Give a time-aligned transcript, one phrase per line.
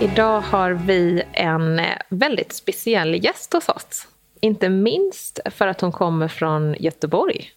[0.00, 4.08] Idag har vi en väldigt speciell gäst hos oss.
[4.40, 7.50] Inte minst för att hon kommer från Göteborg,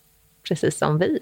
[0.48, 1.20] precis som vi.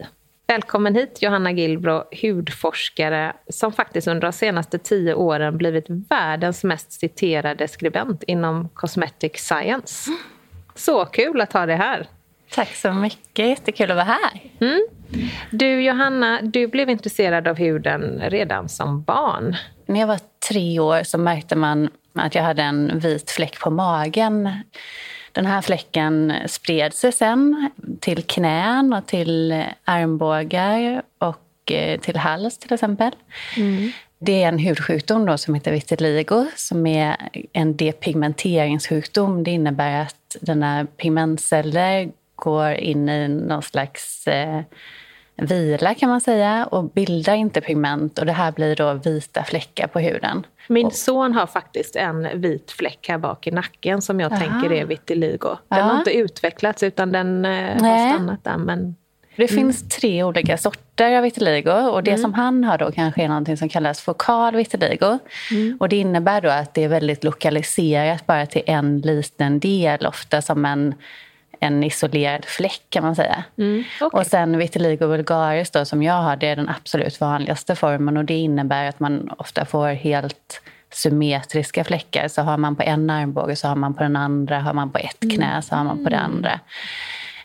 [0.47, 6.91] Välkommen hit Johanna Gilbro, hudforskare som faktiskt under de senaste tio åren blivit världens mest
[6.91, 10.11] citerade skribent inom cosmetic science.
[10.75, 12.07] Så kul att ha dig här!
[12.51, 14.41] Tack så mycket, jättekul att vara här.
[14.59, 14.87] Mm.
[15.51, 19.55] Du Johanna, du blev intresserad av huden redan som barn.
[19.91, 23.69] När jag var tre år så märkte man att jag hade en vit fläck på
[23.69, 24.49] magen.
[25.31, 32.57] Den här fläcken spred sig sen till knän och till armbågar och eh, till hals
[32.57, 33.11] till exempel.
[33.57, 33.91] Mm.
[34.19, 37.17] Det är en hudsjukdom då som heter vitiligo som är
[37.53, 39.43] en depigmenteringssjukdom.
[39.43, 44.61] Det innebär att dina pigmentceller går in i någon slags eh,
[45.41, 49.87] vila kan man säga och bildar inte pigment och det här blir då vita fläckar
[49.87, 50.45] på huden.
[50.67, 54.41] Min son har faktiskt en vit fläck här bak i nacken som jag Aha.
[54.41, 55.57] tänker är vitiligo.
[55.67, 55.89] Den Aha.
[55.91, 58.57] har inte utvecklats utan den eh, har stannat där.
[58.57, 58.95] Men...
[59.35, 59.63] Det mm.
[59.63, 62.21] finns tre olika sorter av vitiligo och det mm.
[62.21, 65.19] som han har då kanske är något som kallas fokal vitiligo.
[65.51, 65.77] Mm.
[65.79, 70.41] Och det innebär då att det är väldigt lokaliserat bara till en liten del, ofta
[70.41, 70.93] som en
[71.63, 73.43] en isolerad fläck kan man säga.
[73.57, 74.19] Mm, okay.
[74.19, 78.25] Och sen vitiligo vulgaris då, som jag har, det är den absolut vanligaste formen och
[78.25, 80.61] det innebär att man ofta får helt
[80.93, 82.27] symmetriska fläckar.
[82.27, 84.97] Så har man på en armbåge så har man på den andra, har man på
[84.97, 85.35] ett mm.
[85.35, 86.59] knä så har man på det andra.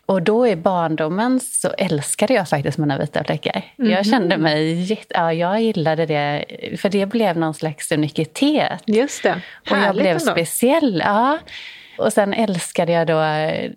[0.06, 3.64] Och då i barndomen så älskade jag faktiskt mina vita fläckar.
[3.78, 3.90] Mm.
[3.90, 6.44] Jag kände mig, ja jag gillade det,
[6.80, 8.82] för det blev någon slags unikitet.
[8.86, 10.32] Just det, Härligt Och jag blev ändå.
[10.32, 11.02] speciell.
[11.04, 11.38] Ja.
[11.98, 13.22] Och sen älskade jag då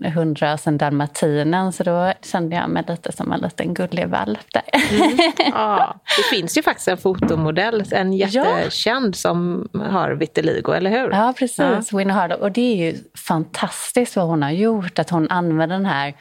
[0.10, 4.64] hundrasen dalmatinen så då kände jag mig lite som en liten gullig valp där.
[5.02, 5.18] Mm.
[5.54, 9.18] Ja, det finns ju faktiskt en fotomodell, en jättekänd ja.
[9.18, 11.12] som har vitiligo, eller hur?
[11.12, 11.92] Ja, precis.
[11.92, 11.98] Ja.
[11.98, 12.40] Winnie Harlow.
[12.40, 12.98] Och det är ju
[13.28, 16.14] fantastiskt vad hon har gjort, att hon använder den här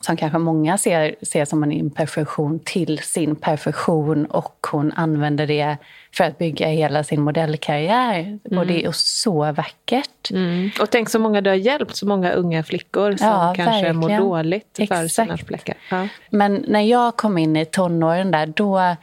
[0.00, 5.76] som kanske många ser, ser som en imperfektion till sin perfektion och hon använder det
[6.16, 8.20] för att bygga hela sin modellkarriär.
[8.20, 8.58] Mm.
[8.58, 10.30] Och det är så vackert.
[10.30, 10.70] Mm.
[10.80, 13.96] Och tänk så många du har hjälpt, så många unga flickor som ja, kanske verkligen.
[13.96, 15.00] mår dåligt Exakt.
[15.00, 15.74] för sina fläckar.
[15.90, 16.08] Ja.
[16.30, 18.96] Men när jag kom in i tonåren där, då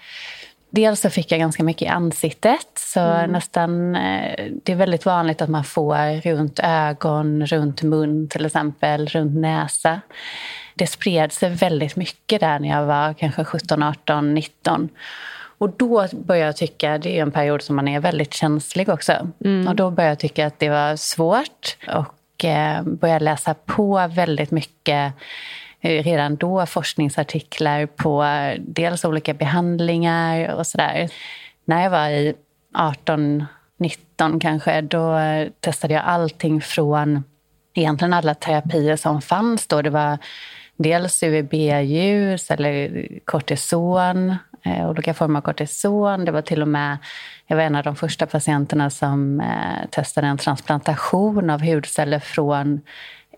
[0.75, 2.67] Dels så fick jag ganska mycket i ansiktet.
[2.75, 3.31] Så mm.
[3.31, 9.07] nästan, eh, det är väldigt vanligt att man får runt ögon, runt mun till exempel,
[9.07, 10.01] runt näsa.
[10.75, 14.89] Det spred sig väldigt mycket där när jag var kanske 17, 18, 19.
[15.57, 19.27] Och då började jag tycka, det är en period som man är väldigt känslig också.
[19.45, 19.67] Mm.
[19.67, 24.51] Och då började jag tycka att det var svårt och eh, började läsa på väldigt
[24.51, 25.13] mycket
[25.81, 28.25] eh, redan då forskningsartiklar på
[28.59, 31.09] dels olika behandlingar och sådär.
[31.65, 32.33] När jag var i
[32.73, 33.45] 18,
[33.77, 35.17] 19 kanske, då
[35.59, 37.23] testade jag allting från
[37.73, 39.81] egentligen alla terapier som fanns då.
[39.81, 40.17] Det var
[40.77, 46.25] dels UVB-ljus eller kortison, eh, olika former av kortison.
[46.25, 46.97] Det var till och med,
[47.47, 52.81] jag var en av de första patienterna som eh, testade en transplantation av hudceller från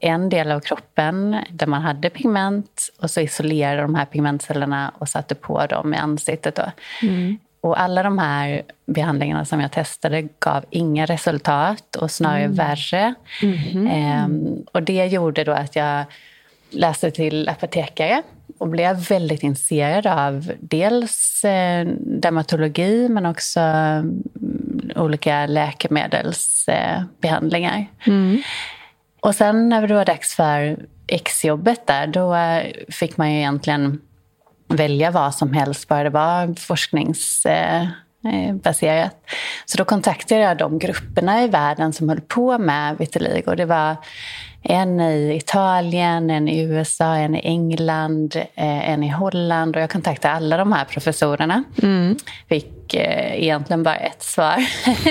[0.02, 5.10] en del av kroppen där man hade pigment och så isolerade de här pigmentcellerna och
[5.10, 6.60] satte på dem i ansiktet.
[7.02, 7.38] Mm.
[7.62, 12.56] Och alla de här behandlingarna som jag testade gav inga resultat och snarare mm.
[12.56, 13.14] värre.
[13.42, 13.88] Mm.
[13.88, 16.06] Ehm, och det gjorde då att jag
[16.76, 18.22] läste till apotekare
[18.58, 24.24] och blev väldigt intresserad av dels eh, dermatologi men också mm,
[24.96, 27.86] olika läkemedelsbehandlingar.
[28.06, 28.42] Mm.
[29.20, 30.78] Och sen när det var dags för
[31.08, 34.02] exjobbet där, då eh, fick man ju egentligen
[34.68, 37.88] välja vad som helst, bara det var forsknings eh.
[39.66, 43.56] Så då kontaktade jag de grupperna i världen som höll på med vitiligo.
[43.56, 43.96] Det var
[44.70, 49.76] en i Italien, en i USA, en i England, eh, en i Holland.
[49.76, 51.64] Och jag kontaktade alla de här professorerna.
[51.84, 52.18] Mm.
[52.50, 54.66] Fick eh, egentligen bara ett svar.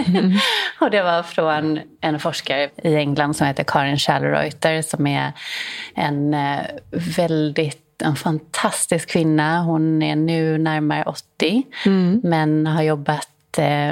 [0.06, 0.32] Mm.
[0.80, 5.32] och det var från en forskare i England som heter Karin Schallereuter som är
[5.94, 6.60] en eh,
[7.16, 9.62] väldigt en fantastisk kvinna.
[9.62, 12.20] Hon är nu närmare 80 mm.
[12.24, 13.28] men har jobbat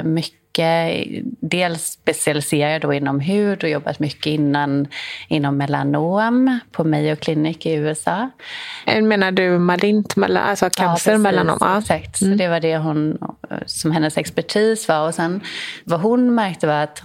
[0.03, 4.87] mycket mycket, dels specialiserad då inom hud och jobbat mycket innan,
[5.27, 8.29] inom melanom på Mayo Clinic i USA.
[8.85, 11.57] Menar du malint, alltså cancer ja, melanom?
[11.61, 12.21] Ja, exakt.
[12.21, 12.33] Mm.
[12.33, 13.17] Så det var det hon,
[13.65, 15.07] som hennes expertis var.
[15.07, 15.41] Och sen
[15.83, 17.03] vad hon märkte var att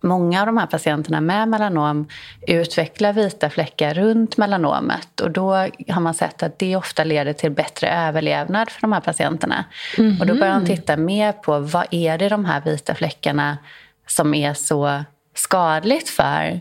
[0.00, 2.08] Många av de här patienterna med melanom
[2.46, 5.20] utvecklar vita fläckar runt melanomet.
[5.20, 5.52] Och då
[5.88, 9.64] har man sett att det ofta leder till bättre överlevnad för de här patienterna.
[9.98, 10.20] Mm -hmm.
[10.20, 13.58] Och då börjar man titta mer på vad är det de här vita fläckarna
[14.06, 15.04] som är så
[15.34, 16.60] skadligt för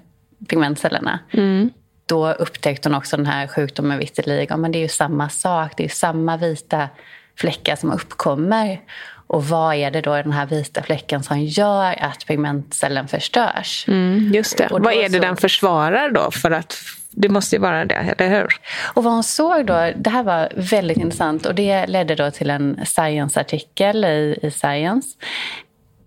[0.49, 1.19] pigmentcellerna.
[1.31, 1.69] Mm.
[2.05, 4.57] Då upptäckte hon också den här sjukdomen vitiligo.
[4.57, 6.89] Men det är ju samma sak, det är samma vita
[7.35, 8.81] fläckar som uppkommer.
[9.27, 13.85] Och vad är det då i den här vita fläcken som gör att pigmentcellen förstörs?
[13.87, 14.67] Mm, just det.
[14.71, 15.19] vad är det så...
[15.19, 16.31] den försvarar då?
[16.31, 16.77] För att
[17.11, 18.47] det måste ju vara det, eller hur?
[18.93, 22.49] Och vad hon såg då, det här var väldigt intressant och det ledde då till
[22.49, 25.17] en Science-artikel i, i Science.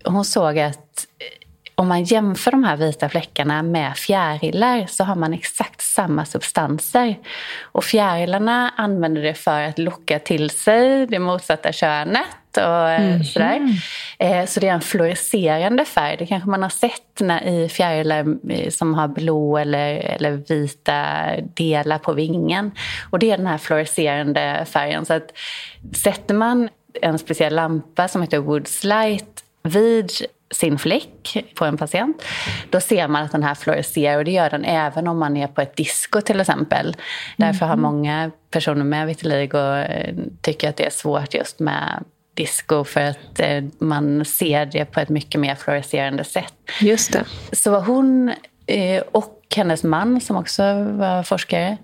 [0.03, 1.05] Hon såg att
[1.75, 7.15] om man jämför de här vita fläckarna med fjärilar så har man exakt samma substanser.
[7.61, 12.25] Och fjärilarna använder det för att locka till sig det motsatta könet
[12.57, 13.23] och mm.
[13.23, 13.61] sådär.
[14.19, 16.17] Eh, så det är en fluorescerande färg.
[16.17, 18.37] Det kanske man har sett när, i fjärilar
[18.69, 21.05] som har blå eller, eller vita
[21.53, 22.71] delar på vingen.
[23.09, 25.05] Och det är den här fluorescerande färgen.
[25.05, 25.31] Så att
[25.95, 26.69] sätter man
[27.01, 30.11] en speciell lampa som heter Woods Light vid
[30.51, 32.23] sin fläck på en patient,
[32.69, 35.47] då ser man att den här fluorescerar och det gör den även om man är
[35.47, 36.95] på ett disco till exempel.
[37.37, 37.81] Därför har mhm.
[37.81, 42.03] många personer med vitiligo eh, tycker att det är svårt just med
[42.33, 46.53] disco för att eh, man ser det på ett mycket mer fluorescerande sätt.
[46.81, 47.25] Just det.
[47.51, 48.33] Så vad hon
[48.65, 51.77] eh, och hennes man som också var forskare,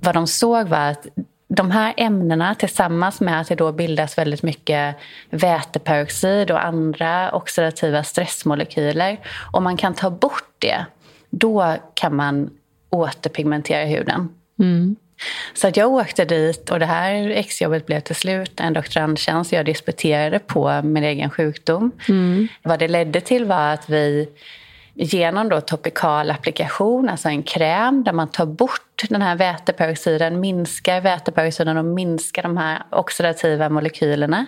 [0.00, 1.06] vad de såg var att
[1.48, 4.96] de här ämnena tillsammans med att det då bildas väldigt mycket
[5.30, 9.20] väteperoxid och andra oxidativa stressmolekyler.
[9.52, 10.86] Om man kan ta bort det,
[11.30, 12.50] då kan man
[12.90, 14.28] återpigmentera huden.
[14.58, 14.96] Mm.
[15.54, 19.52] Så att jag åkte dit och det här exjobbet blev till slut en doktorandtjänst.
[19.52, 21.90] Jag disputerade på min egen sjukdom.
[22.08, 22.48] Mm.
[22.62, 24.28] Vad det ledde till var att vi
[25.00, 31.00] genom då topikal applikation, alltså en kräm där man tar bort den här väteperoxiden, minskar
[31.00, 34.46] väteperoxiden och minskar de här oxidativa molekylerna.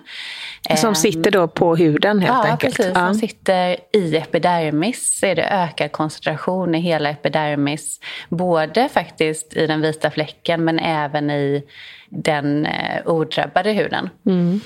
[0.76, 2.76] Som ehm, sitter då på huden helt ja, enkelt?
[2.76, 3.20] Precis, ja, precis.
[3.20, 5.18] Som sitter i epidermis.
[5.20, 8.00] Så är det ökad koncentration i hela epidermis.
[8.28, 11.64] Både faktiskt i den vita fläcken men även i
[12.08, 14.10] den eh, odrabbade huden.
[14.26, 14.60] Mm.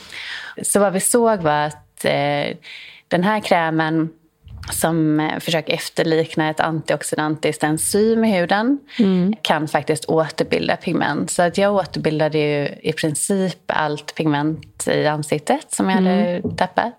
[0.63, 2.57] Så vad vi såg var att eh,
[3.09, 4.11] den här krämen
[4.73, 9.35] som eh, försöker efterlikna ett antioxidantiskt enzym i huden mm.
[9.43, 11.31] kan faktiskt återbilda pigment.
[11.31, 16.19] Så att jag återbildade ju i princip allt pigment i ansiktet som jag mm.
[16.19, 16.95] hade tappat.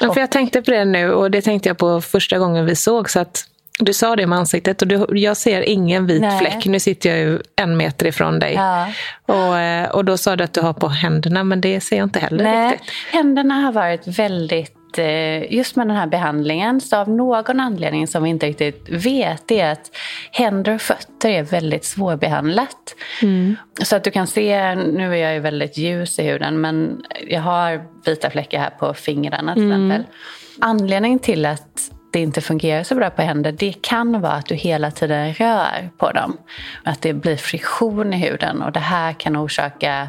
[0.00, 2.76] Ja, för jag tänkte på det nu och det tänkte jag på första gången vi
[2.76, 3.10] såg.
[3.10, 3.44] Så att
[3.78, 6.38] du sa det med ansiktet och du, jag ser ingen vit Nej.
[6.38, 6.66] fläck.
[6.66, 8.54] Nu sitter jag ju en meter ifrån dig.
[8.54, 8.86] Ja.
[9.26, 12.06] Och, eh, och då sa du att du har på händerna, men det ser jag
[12.06, 12.72] inte heller Nej.
[12.72, 12.90] riktigt.
[13.12, 18.22] Händerna har varit väldigt Eh, just med den här behandlingen, så av någon anledning som
[18.22, 19.90] vi inte riktigt vet, är att
[20.30, 22.94] händer och fötter är väldigt svårbehandlat.
[23.22, 23.56] Mm.
[23.82, 27.40] Så att du kan se, nu är jag ju väldigt ljus i huden, men jag
[27.40, 29.90] har vita fläckar här på fingrarna till mm.
[29.90, 30.14] exempel.
[30.60, 34.54] Anledningen till att det inte fungerar så bra på händer, det kan vara att du
[34.54, 36.36] hela tiden rör på dem.
[36.82, 40.08] Att det blir friktion i huden och det här kan orsaka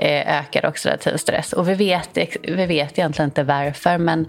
[0.00, 1.52] Eh, ökad oxidativ stress.
[1.52, 4.28] Och vi vet, vi vet egentligen inte varför, men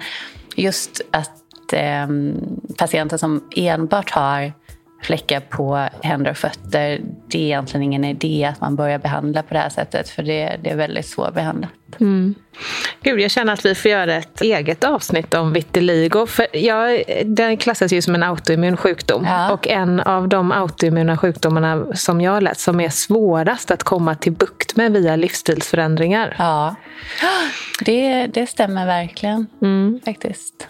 [0.56, 2.08] just att eh,
[2.78, 4.54] patienter som enbart har
[5.02, 9.54] fläckar på händer och fötter, det är egentligen ingen idé att man börjar behandla på
[9.54, 11.72] det här sättet, för det, det är väldigt svårbehandlat.
[12.00, 12.36] Mm.
[13.04, 16.26] Gud, jag känner att vi får göra ett eget avsnitt om vitiligo.
[16.26, 19.26] För jag, den klassas ju som en autoimmun sjukdom.
[19.26, 19.52] Ja.
[19.52, 24.16] Och en av de autoimmuna sjukdomarna som jag har läst som är svårast att komma
[24.16, 26.36] till bukt med via livsstilsförändringar.
[26.38, 26.76] Ja,
[27.86, 30.00] det, det stämmer verkligen mm.
[30.06, 30.68] faktiskt.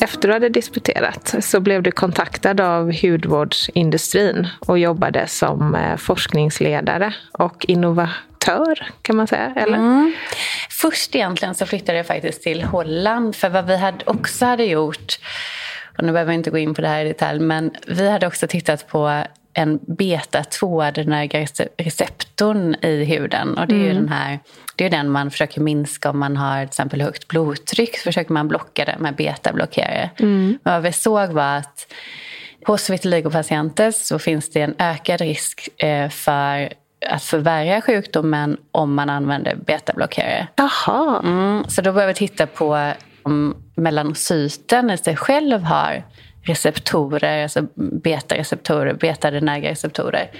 [0.00, 7.14] Efter du hade disputerat så blev du kontaktad av hudvårdsindustrin och jobbade som eh, forskningsledare
[7.32, 9.76] och innovatör kan man säga, eller?
[9.76, 10.12] Mm.
[10.70, 15.18] Först egentligen så flyttade jag faktiskt till Holland för vad vi hade också hade gjort
[15.98, 18.26] och nu behöver vi inte gå in på det här i detalj, men vi hade
[18.26, 23.58] också tittat på en beta-2-receptorn i huden.
[23.58, 23.96] Och det är mm.
[23.96, 24.38] den här
[24.76, 27.96] det är den man försöker minska om man har till exempel högt blodtryck.
[27.96, 30.10] Så försöker man blocka det med betablockerare.
[30.18, 30.58] Mm.
[30.62, 31.92] Men vad vi såg var att
[32.66, 36.72] hos vitiligo-patienter så finns det en ökad risk eh, för
[37.06, 40.46] att förvärra sjukdomen om man använder betablockerare.
[40.56, 41.20] Jaha.
[41.24, 42.92] Mm, så då började vi titta på
[43.22, 46.04] om melanocyten i sig själv har
[46.42, 50.30] receptorer, alltså beta-receptorer, beta-adenerga-receptorer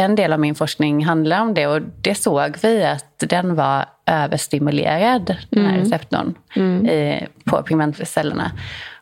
[0.00, 3.86] en del av min forskning handlar om det och det såg vi att den var
[4.06, 5.84] överstimulerad, den här mm.
[5.84, 6.86] receptorn, mm.
[6.86, 8.52] i, på pigmentcellerna.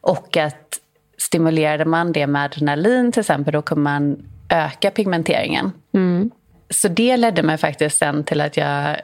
[0.00, 0.80] Och att
[1.18, 5.72] stimulerade man det med adrenalin till exempel, då kunde man öka pigmenteringen.
[5.94, 6.30] Mm.
[6.70, 8.96] Så det ledde mig faktiskt sen till att jag eh,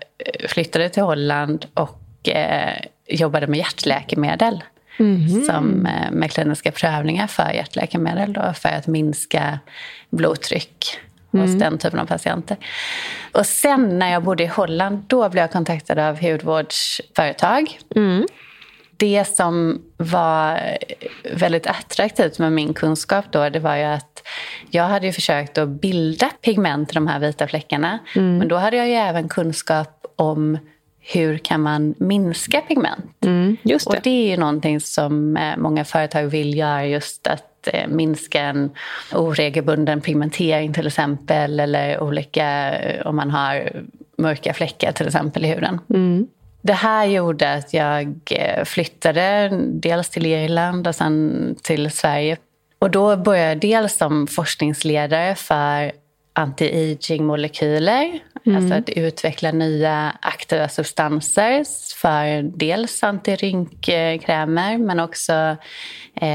[0.49, 4.63] flyttade till Holland och eh, jobbade med hjärtläkemedel.
[4.99, 5.45] Mm.
[5.45, 9.59] Som, eh, med kliniska prövningar för hjärtläkemedel då, för att minska
[10.11, 10.99] blodtryck
[11.31, 11.59] hos mm.
[11.59, 12.57] den typen av patienter.
[13.33, 17.79] Och sen när jag bodde i Holland, då blev jag kontaktad av hudvårdsföretag.
[17.97, 18.27] Mm.
[18.97, 20.61] Det som var
[21.35, 24.23] väldigt attraktivt med min kunskap då, det var ju att
[24.71, 27.99] jag hade ju försökt att bilda pigment i de här vita fläckarna.
[28.17, 28.39] Mm.
[28.39, 30.59] Men då hade jag ju även kunskap om
[31.03, 33.25] hur kan man minska pigment?
[33.25, 33.87] Mm, det.
[33.87, 38.41] Och det är ju någonting som eh, många företag vill göra, just att Eh, minska
[38.41, 38.71] en
[39.15, 43.83] oregelbunden pigmentering till exempel eller olika, eh, om man har
[44.19, 45.81] mörka fläckar till exempel i huden.
[45.91, 46.27] Mm.
[46.63, 48.23] Det här gjorde att jag
[48.65, 52.37] flyttade dels till Irland och sen till Sverige.
[52.79, 55.93] Och då började jag dels som forskningsledare för
[56.33, 58.21] anti-aging-molekyler.
[58.47, 58.57] Mm.
[58.57, 61.65] Alltså att utveckla nya aktiva substanser
[62.01, 65.57] för dels antirynkkrämer men också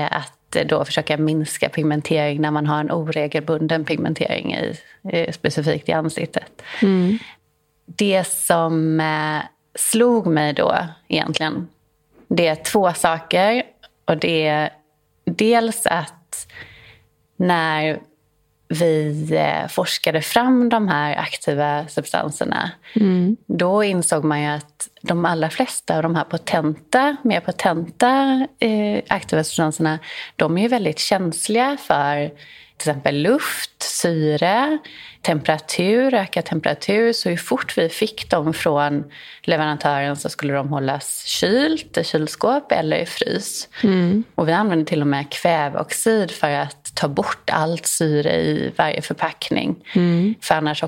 [0.10, 0.34] att
[0.66, 4.78] då försöka minska pigmentering när man har en oregelbunden pigmentering i,
[5.32, 6.62] specifikt i ansiktet.
[6.82, 7.18] Mm.
[7.86, 9.40] Det som eh,
[9.76, 10.78] slog mig då
[11.08, 11.68] egentligen,
[12.28, 13.64] det är två saker.
[14.06, 14.70] Och det är
[15.26, 16.48] dels att
[17.36, 18.00] när
[18.68, 23.38] vi eh, forskade fram de här aktiva substanserna mm.
[23.46, 29.04] då insåg man ju att de allra flesta av de här potenta, mer potenta eh,
[29.08, 30.00] aktiva substanserna
[30.36, 32.32] de är ju väldigt känsliga för
[32.78, 34.78] till exempel luft, syre,
[35.22, 37.14] temperatur, ökad temperatur.
[37.14, 39.04] Så hur fort vi fick dem från
[39.42, 43.70] leverantören så skulle de hållas kylt i kylskåp eller i frys.
[43.84, 44.24] Mm.
[44.36, 49.02] Och vi använde till och med kväveoxid för att ta bort allt syre i varje
[49.02, 49.76] förpackning.
[49.94, 50.36] Mm.
[50.42, 50.84] För annars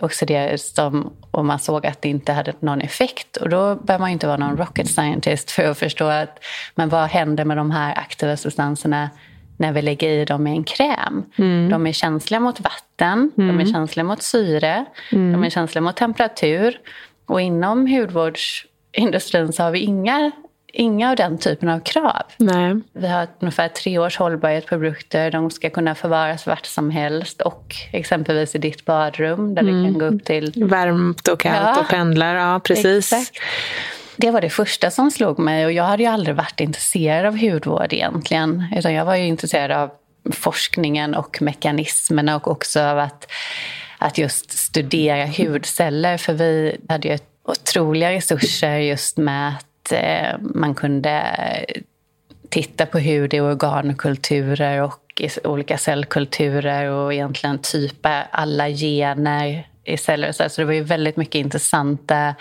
[0.00, 3.36] oxiderades de och man såg att det inte hade någon effekt.
[3.36, 7.08] Och då behöver man inte vara någon rocket scientist för att förstå att men vad
[7.08, 9.10] händer med de här aktiva substanserna
[9.56, 11.24] när vi lägger i dem i en kräm.
[11.36, 11.70] Mm.
[11.70, 13.56] De är känsliga mot vatten, mm.
[13.56, 15.32] de är känsliga mot syre, mm.
[15.32, 16.80] de är känsliga mot temperatur.
[17.26, 20.30] Och inom hudvårdsindustrin så har vi inga
[20.72, 22.22] inga av den typen av krav.
[22.36, 22.80] Nej.
[22.92, 25.30] Vi har ungefär tre års hållbarhet på produkter.
[25.30, 29.82] De ska kunna förvaras vart som helst och exempelvis i ditt badrum där mm.
[29.82, 30.52] det kan gå upp till...
[30.56, 31.80] Varmt och kallt ja.
[31.80, 32.34] och pendlar.
[32.34, 33.12] Ja, precis.
[33.12, 33.38] Exakt.
[34.16, 37.38] Det var det första som slog mig och jag hade ju aldrig varit intresserad av
[37.38, 38.64] hudvård egentligen.
[38.76, 39.90] Utan jag var ju intresserad av
[40.32, 43.26] forskningen och mekanismerna och också av att,
[43.98, 46.16] att just studera hudceller.
[46.16, 49.54] För vi hade ju otroliga resurser just med
[50.40, 51.36] man kunde
[52.48, 60.32] titta på hud i organkulturer och olika cellkulturer och egentligen typa alla gener i celler.
[60.32, 62.34] Så det var ju väldigt mycket intressanta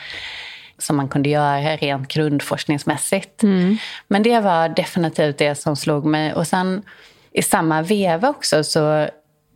[0.77, 3.43] som man kunde göra rent grundforskningsmässigt.
[3.43, 3.77] Mm.
[4.07, 6.33] Men det var definitivt det som slog mig.
[6.33, 6.81] Och sen
[7.31, 9.07] i samma veva också så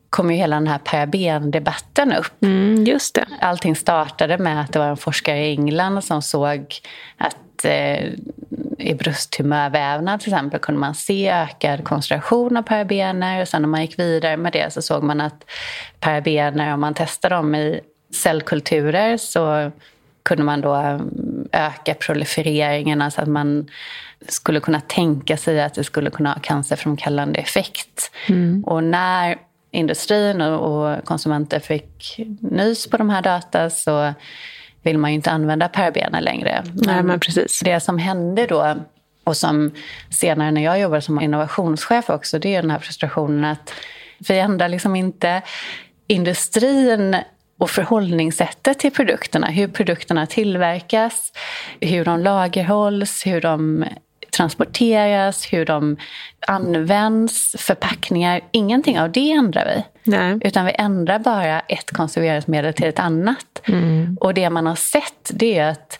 [0.09, 2.43] kom ju hela den här parabendebatten upp.
[2.43, 3.25] Mm, just det.
[3.41, 6.75] Allting startade med att det var en forskare i England som såg
[7.17, 8.09] att eh,
[8.77, 13.41] i brösttumörvävnad till exempel kunde man se ökad koncentration av parabener.
[13.41, 15.45] Och sen när man gick vidare med det så såg man att
[15.99, 17.81] parabener, om man testade dem i
[18.13, 19.71] cellkulturer så
[20.23, 23.67] kunde man då mm, öka prolifereringen, alltså att man
[24.27, 28.11] skulle kunna tänka sig att det skulle kunna ha cancerframkallande effekt.
[28.29, 28.63] Mm.
[28.63, 29.37] Och när
[29.71, 34.13] industrin och konsumenter fick nys på de här data så
[34.83, 36.63] vill man ju inte använda parabener längre.
[36.65, 37.59] Men, Nej, men precis.
[37.59, 38.75] Det som hände då
[39.23, 39.71] och som
[40.09, 43.73] senare när jag jobbade som innovationschef också, det är den här frustrationen att
[44.27, 45.41] vi ändrar liksom inte
[46.07, 47.17] industrin
[47.57, 49.47] och förhållningssättet till produkterna.
[49.47, 51.31] Hur produkterna tillverkas,
[51.79, 53.85] hur de lagerhålls, hur de
[54.37, 55.97] transporteras, hur de
[56.47, 58.41] används, förpackningar.
[58.51, 59.83] Ingenting av det ändrar vi.
[60.11, 60.39] Nej.
[60.41, 63.52] Utan vi ändrar bara ett konserveringsmedel till ett annat.
[63.67, 64.17] Mm.
[64.21, 65.99] Och det man har sett det är att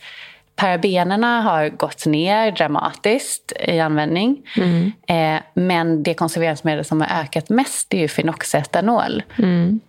[0.56, 4.42] Parabenerna har gått ner dramatiskt i användning.
[4.58, 4.92] Mm.
[5.08, 9.24] Eh, men det konserveringsmedel som har ökat mest är ju fenoxetanol.
[9.38, 9.80] Mm.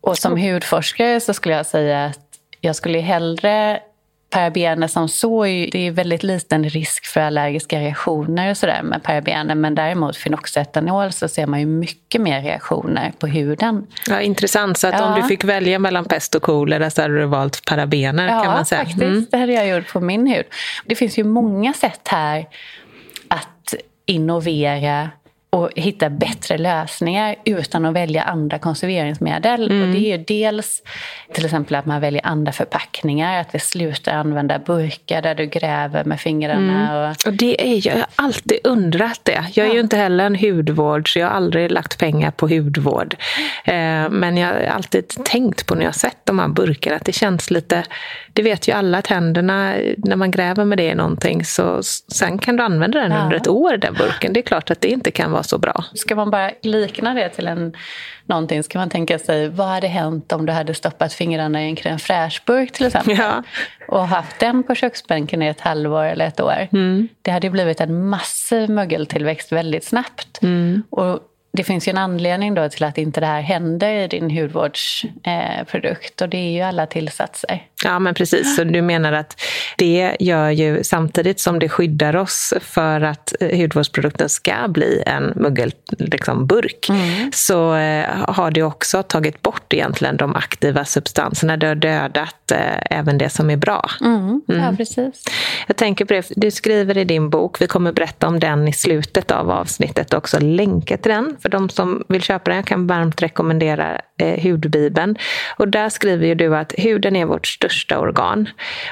[0.00, 2.20] Och som hudforskare så skulle jag säga att
[2.60, 3.80] jag skulle hellre
[4.34, 9.54] parabener som så, det är väldigt liten risk för allergiska reaktioner och sådär med parabener.
[9.54, 13.86] Men däremot fenoxetanol så ser man ju mycket mer reaktioner på huden.
[14.08, 14.78] Ja, intressant.
[14.78, 15.04] Så att ja.
[15.04, 18.52] om du fick välja mellan pest och kolera så hade du valt parabener ja, kan
[18.52, 18.80] man säga.
[18.80, 19.02] Ja, faktiskt.
[19.02, 19.26] Mm.
[19.30, 20.44] Det hade jag gjort på min hud.
[20.86, 22.46] Det finns ju många sätt här
[23.28, 23.74] att
[24.06, 25.10] innovera
[25.54, 29.70] och hitta bättre lösningar utan att välja andra konserveringsmedel.
[29.70, 29.82] Mm.
[29.82, 30.82] Och det är ju dels
[31.32, 36.04] till exempel att man väljer andra förpackningar, att vi slutar använda burkar där du gräver
[36.04, 36.90] med fingrarna.
[36.90, 37.10] Mm.
[37.10, 37.26] Och...
[37.26, 39.44] och det är, jag har alltid undrat det.
[39.54, 39.74] Jag är ja.
[39.74, 43.16] ju inte heller en hudvård, så jag har aldrig lagt pengar på hudvård.
[43.64, 47.04] Eh, men jag har alltid tänkt på när jag har sett de här burkarna, att
[47.04, 47.84] det känns lite
[48.34, 52.38] det vet ju alla att händerna, när man gräver med det i någonting, så sen
[52.38, 53.22] kan du använda den ja.
[53.22, 54.32] under ett år, den burken.
[54.32, 55.84] Det är klart att det inte kan vara så bra.
[55.94, 57.76] Ska man bara likna det till en,
[58.26, 61.76] någonting, ska man tänka sig, vad hade hänt om du hade stoppat fingrarna i en
[61.76, 63.16] crème fraîche-burk till exempel?
[63.18, 63.42] Ja.
[63.88, 66.68] Och haft den på köksbänken i ett halvår eller ett år.
[66.72, 67.08] Mm.
[67.22, 70.42] Det hade blivit en massiv mögeltillväxt väldigt snabbt.
[70.42, 70.82] Mm.
[70.90, 71.20] Och
[71.56, 76.20] det finns ju en anledning då till att inte det här händer i din hudvårdsprodukt
[76.20, 77.62] eh, och det är ju alla tillsatser.
[77.84, 79.40] Ja men precis, så du menar att
[79.78, 85.32] det gör ju samtidigt som det skyddar oss för att eh, hudvårdsprodukten ska bli en
[85.36, 86.48] muggelburk liksom,
[86.90, 87.32] mm.
[87.32, 91.56] så eh, har det också tagit bort egentligen de aktiva substanserna.
[91.56, 92.52] Det har dödat
[92.90, 93.90] även det som är bra.
[94.00, 94.42] Mm.
[94.48, 94.62] Mm.
[94.62, 95.24] Ja, precis.
[95.66, 98.72] Jag tänker på det, du skriver i din bok, vi kommer berätta om den i
[98.72, 102.56] slutet av avsnittet också, länka till den för de som vill köpa den.
[102.56, 105.16] Jag kan varmt rekommendera eh, Hudbibeln.
[105.56, 108.48] Och där skriver ju du att huden är vårt största organ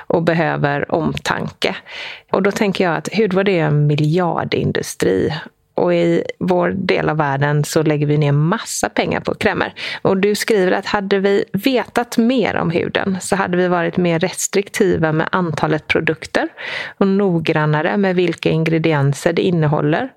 [0.07, 1.77] och behöver omtanke.
[2.33, 5.33] Och då tänker jag att hudvård är en miljardindustri
[5.75, 9.75] och i vår del av världen så lägger vi ner massa pengar på krämer.
[10.03, 14.19] Och du skriver att hade vi vetat mer om huden så hade vi varit mer
[14.19, 16.49] restriktiva med antalet produkter
[16.99, 20.09] och noggrannare med vilka ingredienser det innehåller.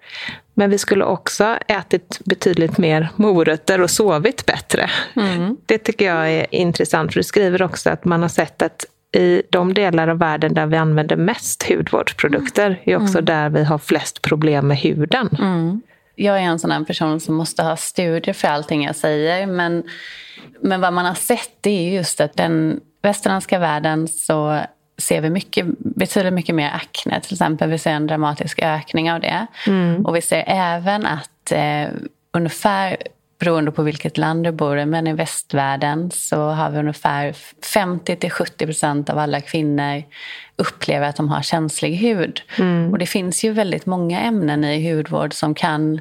[0.54, 4.89] Men vi skulle också ätit betydligt mer morötter och sovit bättre.
[5.15, 5.58] Mm.
[5.65, 9.41] Det tycker jag är intressant, för du skriver också att man har sett att i
[9.49, 13.25] de delar av världen där vi använder mest hudvårdsprodukter är också mm.
[13.25, 15.30] där vi har flest problem med huden.
[15.39, 15.82] Mm.
[16.15, 19.47] Jag är en sån person som måste ha studier för allting jag säger.
[19.47, 19.84] Men,
[20.62, 24.62] men vad man har sett är just att den västerländska världen så
[24.97, 27.69] ser vi mycket, betydligt mycket mer akne till exempel.
[27.69, 29.47] Vi ser en dramatisk ökning av det.
[29.67, 30.06] Mm.
[30.06, 31.88] Och vi ser även att eh,
[32.34, 32.97] ungefär
[33.45, 37.31] beroende på vilket land du bor i, men i västvärlden så har vi ungefär
[37.75, 40.03] 50-70 procent av alla kvinnor
[40.55, 42.41] upplever att de har känslig hud.
[42.60, 42.91] Mm.
[42.91, 45.99] Och det finns ju väldigt många ämnen i hudvård som kan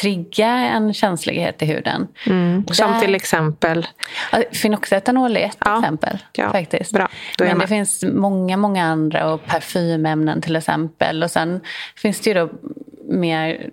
[0.00, 2.08] trigga en känslighet i huden.
[2.26, 2.66] Mm.
[2.66, 3.86] Som Där, till exempel?
[4.62, 5.78] Fenoxetanol är ett ja.
[5.78, 6.18] exempel.
[6.32, 6.52] Ja.
[6.52, 6.92] faktiskt.
[6.92, 7.08] Bra.
[7.38, 11.22] Men det finns många, många andra och parfymämnen till exempel.
[11.22, 11.60] Och sen
[11.96, 12.48] finns det ju då
[13.08, 13.70] mer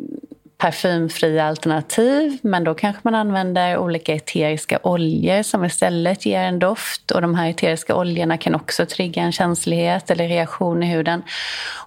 [0.62, 7.12] parfymfria alternativ men då kanske man använder olika eteriska oljor som istället ger en doft.
[7.12, 11.24] Och de här eteriska oljorna kan också trigga en känslighet eller reaktion i huden.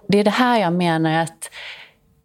[0.07, 1.49] Det är det här jag menar att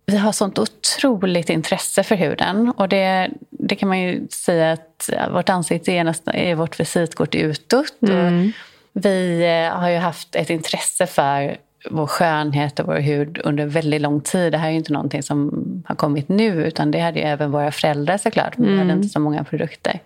[0.07, 2.73] vi har sånt otroligt intresse för huden.
[2.77, 7.35] Och det, det kan man ju säga att vårt ansikte är, nästan, är vårt visitkort
[7.35, 8.03] utåt.
[8.03, 8.53] Mm.
[8.93, 11.57] vi eh, har ju haft ett intresse för
[11.91, 14.53] vår skönhet och vår hud under väldigt lång tid.
[14.53, 17.51] Det här är ju inte någonting som har kommit nu utan det hade ju även
[17.51, 18.59] våra föräldrar såklart.
[18.59, 18.79] Men mm.
[18.79, 20.01] hade inte så många produkter.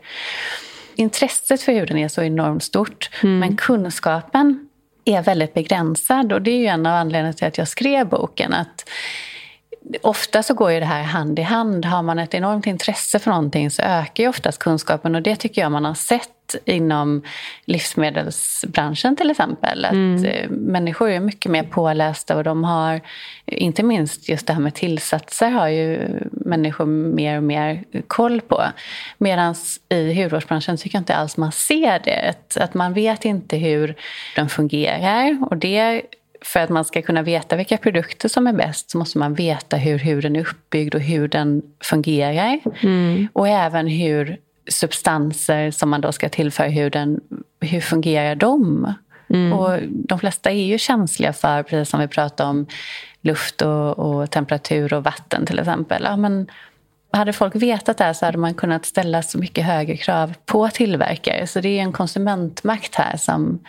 [0.94, 3.38] Intresset för huden är så enormt stort mm.
[3.38, 4.68] men kunskapen
[5.04, 8.54] är väldigt begränsad och det är ju en av anledningarna till att jag skrev boken.
[8.54, 8.88] Att
[10.02, 11.84] ofta så går ju det här hand i hand.
[11.84, 15.62] Har man ett enormt intresse för någonting så ökar ju oftast kunskapen och det tycker
[15.62, 16.30] jag man har sett
[16.64, 17.22] inom
[17.64, 19.84] livsmedelsbranschen till exempel.
[19.84, 20.24] Att mm.
[20.24, 23.00] Eh, människor är mycket mer pålästa och de har,
[23.46, 28.62] inte minst just det här med tillsatser har ju människor mer och mer koll på.
[29.18, 29.54] Medan
[29.88, 32.34] i hudvårdsbranschen tycker jag inte alls man ser det.
[32.56, 33.94] Att man vet inte hur
[34.36, 36.02] den fungerar och det
[36.44, 39.76] för att man ska kunna veta vilka produkter som är bäst så måste man veta
[39.76, 42.60] hur huden är uppbyggd och hur den fungerar.
[42.80, 43.28] Mm.
[43.32, 47.20] Och även hur substanser som man då ska tillföra huden,
[47.60, 48.94] hur fungerar de?
[49.28, 49.52] Mm.
[49.52, 52.66] Och de flesta är ju känsliga för, precis som vi pratade om,
[53.20, 56.02] luft och, och temperatur och vatten till exempel.
[56.04, 56.46] Ja, men
[57.12, 60.68] hade folk vetat det här så hade man kunnat ställa så mycket högre krav på
[60.68, 61.46] tillverkare.
[61.46, 63.60] Så det är en konsumentmakt här som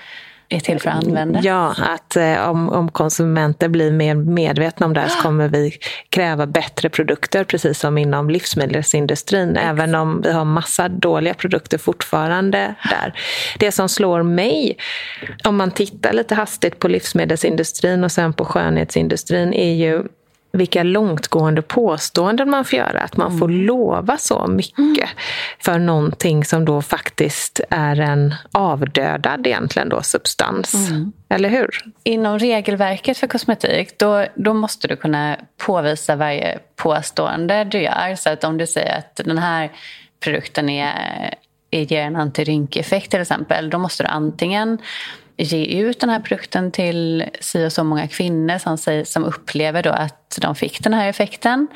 [0.49, 1.43] är till för användare.
[1.45, 5.73] Ja, att eh, om, om konsumenter blir mer medvetna om det här så kommer vi
[6.09, 9.67] kräva bättre produkter, precis som inom livsmedelsindustrin, Exakt.
[9.67, 13.19] även om vi har massa dåliga produkter fortfarande där.
[13.59, 14.77] Det som slår mig,
[15.43, 20.03] om man tittar lite hastigt på livsmedelsindustrin och sen på skönhetsindustrin, är ju
[20.57, 22.99] vilka långtgående påståenden man får göra.
[22.99, 23.65] Att man får mm.
[23.65, 25.07] lova så mycket mm.
[25.59, 30.89] för någonting som då faktiskt är en avdödad egentligen då, substans.
[30.89, 31.11] Mm.
[31.29, 31.69] Eller hur?
[32.03, 38.15] Inom regelverket för kosmetik då, då måste du kunna påvisa varje påstående du gör.
[38.15, 39.71] Så att om du säger att den här
[40.19, 41.33] produkten är,
[41.71, 44.77] ger en antirynkeffekt till exempel, då måste du antingen
[45.37, 49.83] ge ut den här produkten till si och så många kvinnor som, säger, som upplever
[49.83, 51.67] då att de fick den här effekten.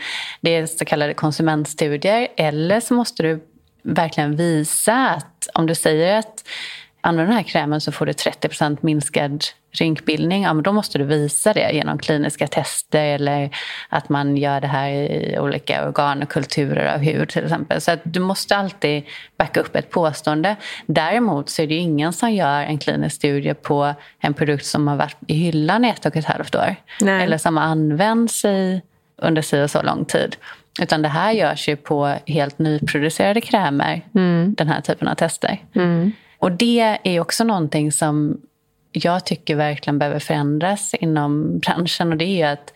[0.41, 2.27] Det är så kallade konsumentstudier.
[2.37, 3.43] Eller så måste du
[3.83, 6.43] verkligen visa att om du säger att
[7.01, 11.03] använder den här krämen så får du 30% minskad rynkbildning, ja, men då måste du
[11.03, 13.49] visa det genom kliniska tester eller
[13.89, 17.81] att man gör det här i olika organ och kulturer av hud till exempel.
[17.81, 19.03] Så du måste alltid
[19.37, 20.55] backa upp ett påstående.
[20.85, 24.95] Däremot så är det ingen som gör en klinisk studie på en produkt som har
[24.95, 26.75] varit i hyllan i ett och ett halvt år.
[27.01, 27.23] Nej.
[27.23, 28.81] Eller som har använts i
[29.21, 30.35] under si och så lång tid.
[30.81, 34.55] Utan det här görs ju på helt nyproducerade krämer, mm.
[34.57, 35.63] den här typen av tester.
[35.75, 36.11] Mm.
[36.39, 38.41] Och det är också någonting som
[38.91, 42.11] jag tycker verkligen behöver förändras inom branschen.
[42.11, 42.73] Och det är ju att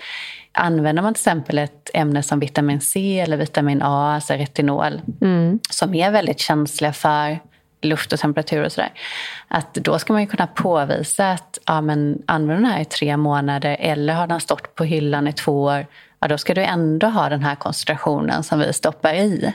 [0.52, 5.60] använder man till exempel ett ämne som vitamin C eller vitamin A, alltså retinol, mm.
[5.70, 7.40] som är väldigt känsliga för
[7.82, 8.92] luft och temperatur och sådär.
[9.48, 13.18] Att då ska man ju kunna påvisa att ja, men använder den här i tre
[13.18, 15.86] månader eller har den stått på hyllan i två år,
[16.20, 19.54] ja, då ska du ändå ha den här koncentrationen som vi stoppar i.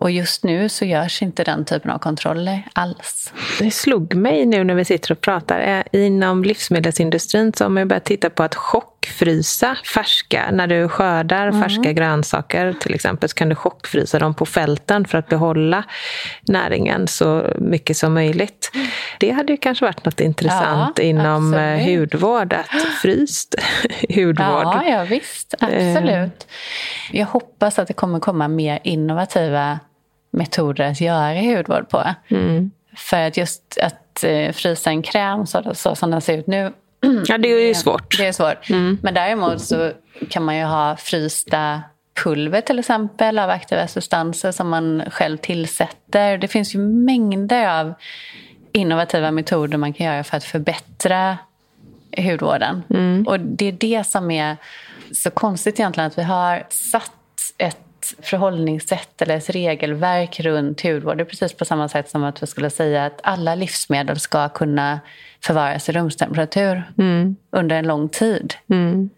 [0.00, 3.32] Och just nu så görs inte den typen av kontroller alls.
[3.58, 5.60] Det slog mig nu när vi sitter och pratar.
[5.60, 10.50] Eh, inom livsmedelsindustrin så har man börjat titta på att chock chockfrysa färska.
[10.52, 11.62] När du skördar mm.
[11.62, 15.84] färska grönsaker till exempel så kan du chockfrysa dem på fälten för att behålla
[16.48, 18.72] näringen så mycket som möjligt.
[19.20, 22.12] Det hade ju kanske varit något intressant ja, inom eh, absolut.
[22.12, 23.54] hudvård, att fryst
[24.08, 24.36] hudvård.
[24.64, 25.54] Ja, ja visst.
[25.60, 26.46] Absolut.
[27.12, 29.78] Jag hoppas att det kommer komma mer innovativa
[30.30, 32.04] metoder att göra hudvård på.
[32.28, 32.70] Mm.
[32.96, 36.72] För att just att eh, frysa en kräm så, så som den ser ut nu.
[37.28, 38.18] Ja, det är ju svårt.
[38.18, 38.70] Det är svårt.
[38.70, 38.98] Mm.
[39.02, 39.92] Men däremot så
[40.30, 41.82] kan man ju ha frysta
[42.24, 46.38] pulver till exempel av aktiva substanser som man själv tillsätter.
[46.38, 47.94] Det finns ju mängder av
[48.72, 51.38] innovativa metoder man kan göra för att förbättra
[52.16, 52.82] hudvården.
[52.90, 53.26] Mm.
[53.26, 54.56] Och det är det som är
[55.12, 57.12] så konstigt egentligen att vi har satt
[57.58, 61.16] ett förhållningssätt eller ett regelverk runt hudvård.
[61.16, 64.48] Det är precis på samma sätt som att vi skulle säga att alla livsmedel ska
[64.48, 65.00] kunna
[65.46, 67.36] förvaras i rumstemperatur mm.
[67.50, 68.54] under en lång tid.
[68.68, 69.10] Mm.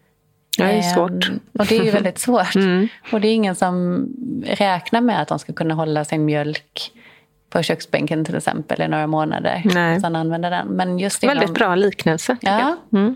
[0.57, 1.29] Ja, det är svårt.
[1.29, 2.55] Ehm, och det är ju väldigt svårt.
[2.55, 2.87] Mm.
[3.11, 4.05] Och det är ingen som
[4.45, 6.91] räknar med att de ska kunna hålla sin mjölk
[7.49, 9.61] på köksbänken till exempel i några månader.
[9.65, 10.01] Nej.
[10.01, 10.67] Sen använda den.
[10.67, 11.35] Men just inom...
[11.37, 12.37] Väldigt bra liknelse.
[12.41, 12.77] Ja.
[12.93, 13.15] Mm.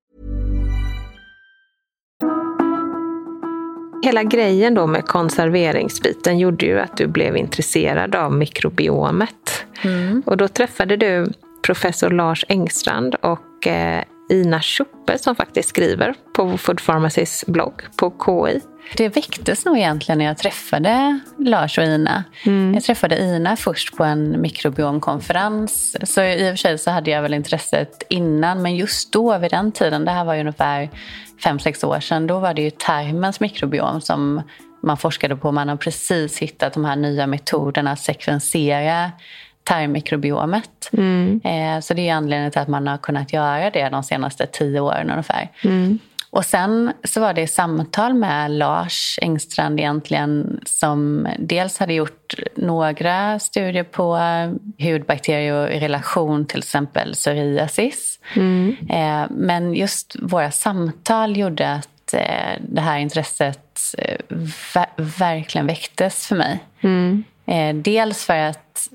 [4.03, 9.65] Hela grejen då med konserveringsbiten gjorde ju att du blev intresserad av mikrobiomet.
[10.25, 11.27] Och då träffade du
[11.65, 18.13] professor Lars Engstrand och eh, Ina Schuppe som faktiskt skriver på Food Pharmacys blogg på
[18.25, 18.61] KI.
[18.97, 22.23] Det väcktes nog egentligen när jag träffade Lars och Ina.
[22.73, 25.97] Jag träffade Ina först på en mikrobiomkonferens.
[26.03, 28.61] Så i och för sig så hade jag väl intresset innan.
[28.61, 30.89] Men just då, vid den tiden, det här var ju ungefär
[31.43, 32.27] fem sex år sedan.
[32.27, 34.41] Då var det ju tarmens mikrobiom som
[34.83, 35.51] man forskade på.
[35.51, 39.11] Man har precis hittat de här nya metoderna att sekvensera
[39.63, 40.89] tarmmikrobiomet.
[41.43, 44.79] Eh, så det är anledningen till att man har kunnat göra det de senaste tio
[44.79, 45.49] åren ungefär.
[46.33, 53.39] Och sen så var det samtal med Lars Engstrand egentligen som dels hade gjort några
[53.39, 54.19] studier på
[54.79, 58.19] hudbakterier i relation till exempel psoriasis.
[58.89, 64.17] Eh, men just våra samtal gjorde att eh, det här intresset eh,
[64.73, 66.59] ver- verkligen väcktes för mig.
[67.45, 68.87] Eh, dels för att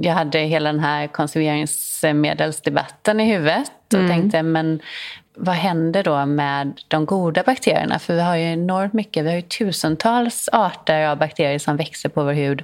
[0.00, 4.80] jag hade hela den här konserveringsmedelsdebatten i huvudet och tänkte men
[5.34, 7.98] vad händer då med de goda bakterierna?
[7.98, 12.08] För vi har ju enormt mycket, vi har ju tusentals arter av bakterier som växer
[12.08, 12.62] på vår hud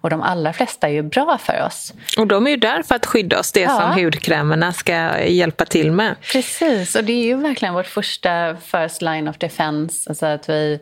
[0.00, 1.94] och de allra flesta är ju bra för oss.
[2.18, 3.80] Och de är ju där för att skydda oss, det Ja.
[3.80, 6.14] som hudkrämerna ska hjälpa till med.
[6.32, 10.10] Precis, och det är ju verkligen vårt första first line of defense.
[10.10, 10.80] Alltså att vi,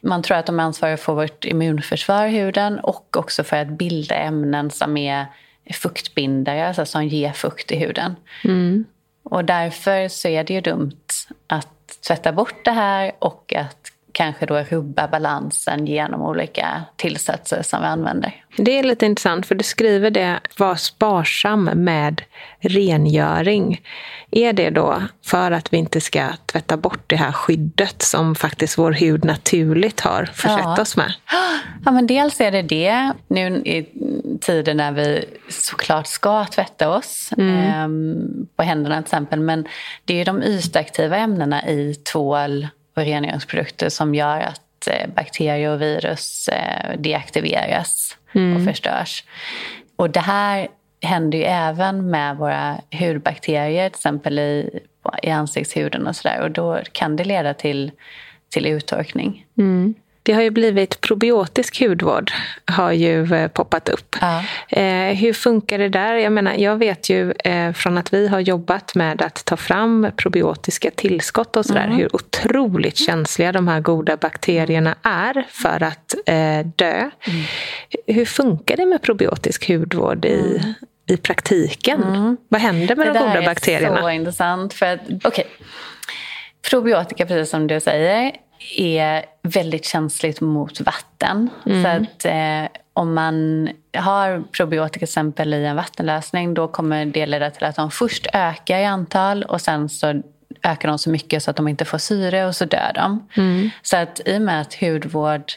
[0.00, 3.68] man tror att de är ansvariga för vårt immunförsvar i huden och också för att
[3.68, 5.26] bilda ämnen som är
[5.74, 8.16] fuktbindare, alltså som ger fukt i huden.
[9.22, 11.00] Och därför så är det ju dumt
[11.46, 11.68] att
[12.06, 13.76] tvätta bort det här och att
[14.12, 18.44] kanske då rubba balansen genom olika tillsatser som vi använder.
[18.56, 22.22] Det är lite intressant för du skriver det, var sparsam med
[22.60, 23.80] rengöring.
[24.30, 28.78] Är det då för att vi inte ska tvätta bort det här skyddet som faktiskt
[28.78, 30.82] vår hud naturligt har försett Ja.
[30.82, 31.12] oss med?
[31.84, 33.12] Ja, men dels är det det.
[33.28, 33.62] Nu
[34.40, 39.40] tider när vi såklart ska tvätta oss ehm, på händerna till exempel.
[39.40, 39.68] Men
[40.04, 45.70] det är ju de ytaktiva ämnena i tvål och rengöringsprodukter som gör att eh, bakterier
[45.70, 48.16] och virus eh, deaktiveras
[48.56, 49.24] och förstörs.
[49.96, 50.68] Och det här
[51.02, 54.80] händer ju även med våra hudbakterier, till exempel i,
[55.22, 56.40] i ansiktshuden och sådär.
[56.40, 57.92] Och då kan det leda till,
[58.48, 59.46] till uttorkning.
[60.22, 62.32] Det har ju blivit probiotisk hudvård,
[62.64, 64.16] har ju eh, poppat upp.
[64.20, 64.44] Ja.
[64.68, 66.14] Eh, hur funkar det där?
[66.14, 70.06] Jag menar, jag vet ju eh, från att vi har jobbat med att ta fram
[70.16, 76.66] probiotiska tillskott och sådär, hur otroligt känsliga de här goda bakterierna är för att eh,
[76.76, 77.10] dö.
[78.06, 80.60] Hur funkar det med probiotisk hudvård i,
[81.06, 82.36] i praktiken?
[82.48, 83.98] Vad händer med de det goda där bakterierna?
[83.98, 84.74] är så intressant.
[84.74, 85.44] För att, okay.
[86.70, 88.32] Probiotika, precis som du säger,
[88.76, 91.50] är väldigt känsligt mot vatten.
[91.64, 97.26] Så att eh, om man har probiotika till exempel i en vattenlösning då kommer det
[97.26, 100.22] leda till att de först ökar i antal och sen så
[100.62, 103.28] ökar de så mycket så att de inte får syre och så dör de.
[103.82, 105.52] Så att i och med att hudvård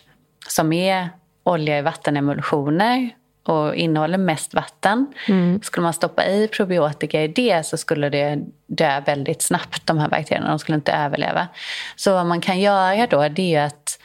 [0.48, 1.10] som är
[1.44, 3.10] olja i vattenemulsioner
[3.43, 5.13] och innehåller mest vatten.
[5.62, 10.10] Skulle man stoppa i probiotika i det så skulle det dö väldigt snabbt, de här
[10.10, 10.49] bakterierna.
[10.49, 11.47] De skulle inte överleva.
[11.95, 13.99] Så vad man kan göra då det är att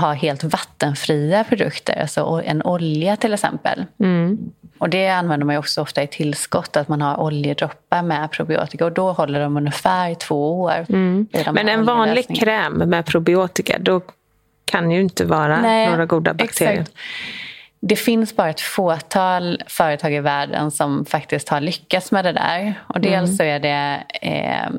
[0.00, 2.00] ha helt vattenfria produkter.
[2.00, 3.84] Alltså en olja till exempel.
[4.78, 8.84] Och det använder man också ofta i tillskott, att man har oljedroppar med probiotika.
[8.84, 10.70] Och då håller de ungefär två år.
[10.70, 14.00] här Men en vanlig kräm med probiotika, då
[14.64, 16.72] kan ju inte vara Nej, några goda bakterier.
[16.72, 16.96] exakt.
[17.80, 22.74] Det finns bara ett fåtal företag i världen som faktiskt har lyckats med det där.
[22.86, 24.70] Och dels så är det eh,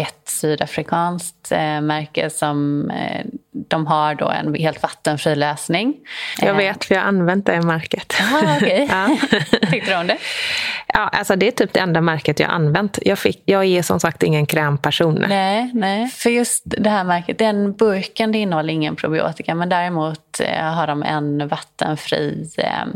[0.00, 5.94] ett sydafrikanskt eh, märke som eh, de har då en helt vattenfri lösning.
[6.40, 8.14] Jag vet, för jag har använt det märket.
[8.32, 8.88] Ah, okej.
[8.90, 9.16] Ja.
[9.70, 10.18] Tyckte du om det?
[10.86, 12.98] Ja, alltså det är typ det enda märket jag har använt.
[13.02, 15.24] Jag, fick, jag är som sagt ingen krämperson.
[15.28, 16.08] Nej, nej.
[16.08, 20.86] För just det här märket, den burken det innehåller ingen probiotika men däremot eh, har
[20.86, 22.86] de en vattenfri eh,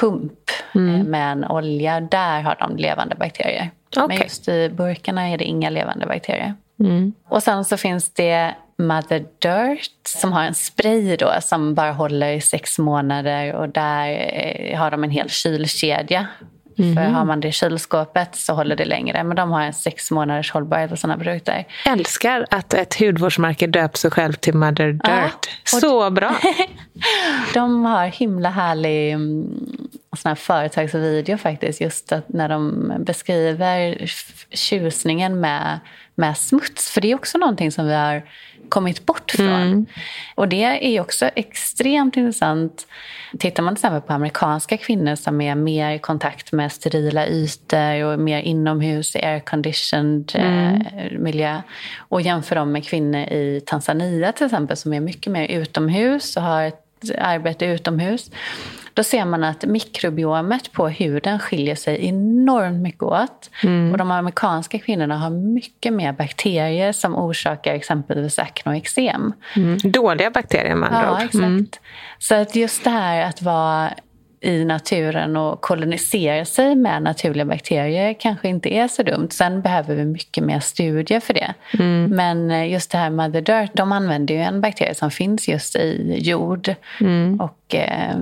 [0.00, 0.32] pump
[0.74, 2.00] eh, med en olja.
[2.00, 3.70] Där har de levande bakterier.
[3.96, 4.20] Men Okej.
[4.22, 6.54] just i burkarna är det inga levande bakterier.
[7.28, 12.32] Och sen så finns det Mother Dirt som har en spray då som bara håller
[12.32, 16.26] i sex månader och där eh, har de en hel kylkedja.
[16.78, 16.94] Mm.
[16.94, 19.24] För har man det i kylskåpet så håller det längre.
[19.24, 21.64] Men de har en sex månaders hållbarhet på sina produkter.
[21.86, 25.02] Älskar att ett hudvårdsmärke döpt sig själv till Mother Dirt.
[25.04, 25.30] Ja,
[25.64, 26.36] så bra!
[27.54, 29.46] de har himla härlig mm,
[30.16, 31.80] sån här företagsvideo faktiskt.
[31.80, 34.06] Just att när de beskriver
[34.50, 35.78] tjusningen med,
[36.14, 36.90] med smuts.
[36.90, 38.22] För det är också någonting som vi har
[38.68, 39.48] kommit bort från.
[39.48, 39.86] Mm.
[40.34, 42.86] Och det är också extremt intressant.
[43.38, 48.04] Tittar man till exempel på amerikanska kvinnor som är mer i kontakt med sterila ytor
[48.04, 50.80] och mer inomhus i air-conditioned mm.
[50.80, 51.62] eh, miljö
[51.98, 56.42] och jämför dem med kvinnor i Tanzania till exempel som är mycket mer utomhus och
[56.42, 58.30] har ett arbete utomhus
[58.96, 63.50] då ser man att mikrobiomet på huden skiljer sig enormt mycket åt.
[63.62, 63.92] Mm.
[63.92, 69.32] Och de amerikanska kvinnorna har mycket mer bakterier som orsakar exempelvis akne och eksem.
[69.56, 69.78] Mm.
[69.78, 71.22] Dåliga bakterier med andra ja, ord.
[71.22, 71.44] Exakt.
[71.44, 71.66] Mm.
[72.18, 73.90] Så att just det här att vara
[74.46, 79.28] i naturen och kolonisera sig med naturliga bakterier kanske inte är så dumt.
[79.30, 81.54] Sen behöver vi mycket mer studier för det.
[81.78, 82.10] Mm.
[82.10, 86.18] Men just det här Mother Dirt, de använder ju en bakterie som finns just i
[86.20, 86.74] jord.
[87.00, 87.40] Mm.
[87.40, 88.16] Och eh,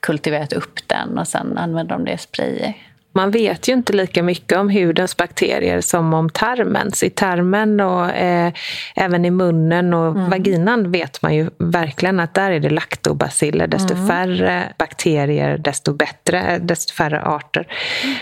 [0.00, 2.74] kultiverat upp den och sen använder de det i sprayer.
[3.16, 7.02] Man vet ju inte lika mycket om hudens bakterier som om tarmens.
[7.02, 8.52] I tarmen och eh,
[8.96, 10.30] även i munnen och mm.
[10.30, 13.66] vaginan vet man ju verkligen att där är det laktobaciller.
[13.66, 14.08] Desto mm.
[14.08, 17.66] färre bakterier, desto bättre, desto färre arter.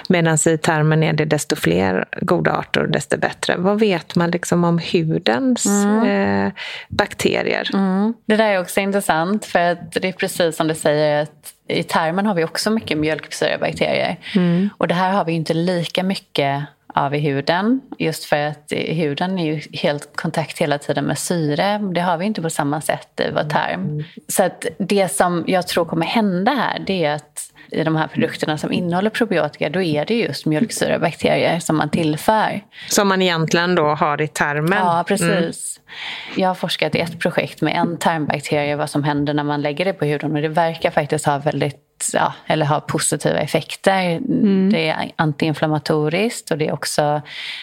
[0.09, 3.57] Medan i tarmen är det desto fler goda arter, desto bättre.
[3.57, 6.47] Vad vet man liksom om hudens mm.
[6.47, 6.53] eh,
[6.89, 7.71] bakterier?
[7.75, 8.15] Mm.
[8.27, 11.83] Det där är också intressant, för att det är precis som du säger att i
[11.83, 14.17] tarmen har vi också mycket mjölksyrebakterier.
[14.35, 14.71] Mm.
[14.79, 17.81] Och det här har vi inte lika mycket av i huden.
[17.99, 21.79] Just för att huden är ju helt kontakt hela tiden med syre.
[21.95, 23.85] Det har vi inte på samma sätt i vår tarm.
[23.85, 24.05] Mm.
[24.29, 28.07] Så att det som jag tror kommer hända här det är att i de här
[28.07, 32.61] produkterna som innehåller probiotika då är det just mjölksyrebakterier som man tillför.
[32.89, 34.79] Som man egentligen då har i tarmen?
[34.79, 35.81] Ja, precis.
[35.81, 36.43] Mm.
[36.43, 39.85] Jag har forskat i ett projekt med en tarmbakterie vad som händer när man lägger
[39.85, 44.17] det på huden och det verkar faktiskt ha väldigt ja, eller ha positiva effekter.
[44.17, 44.71] Mm.
[44.73, 47.23] Det är antiinflammatoriskt och det är också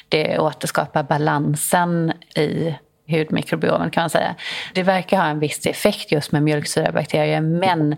[0.10, 2.76] det återskapar balansen i
[3.08, 4.36] hudmikrobiomen kan man säga.
[4.74, 7.96] Det verkar ha en viss effekt just med mjölksyrabakterier men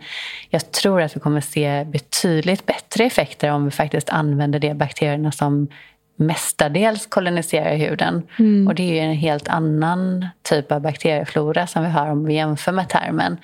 [0.49, 5.31] jag tror att vi kommer se betydligt bättre effekter om vi faktiskt använder de bakterierna
[5.31, 5.67] som
[6.15, 8.23] mestadels koloniserar huden.
[8.39, 8.67] Mm.
[8.67, 12.33] Och det är ju en helt annan typ av bakterieflora som vi har om vi
[12.33, 13.37] jämför med tarmen.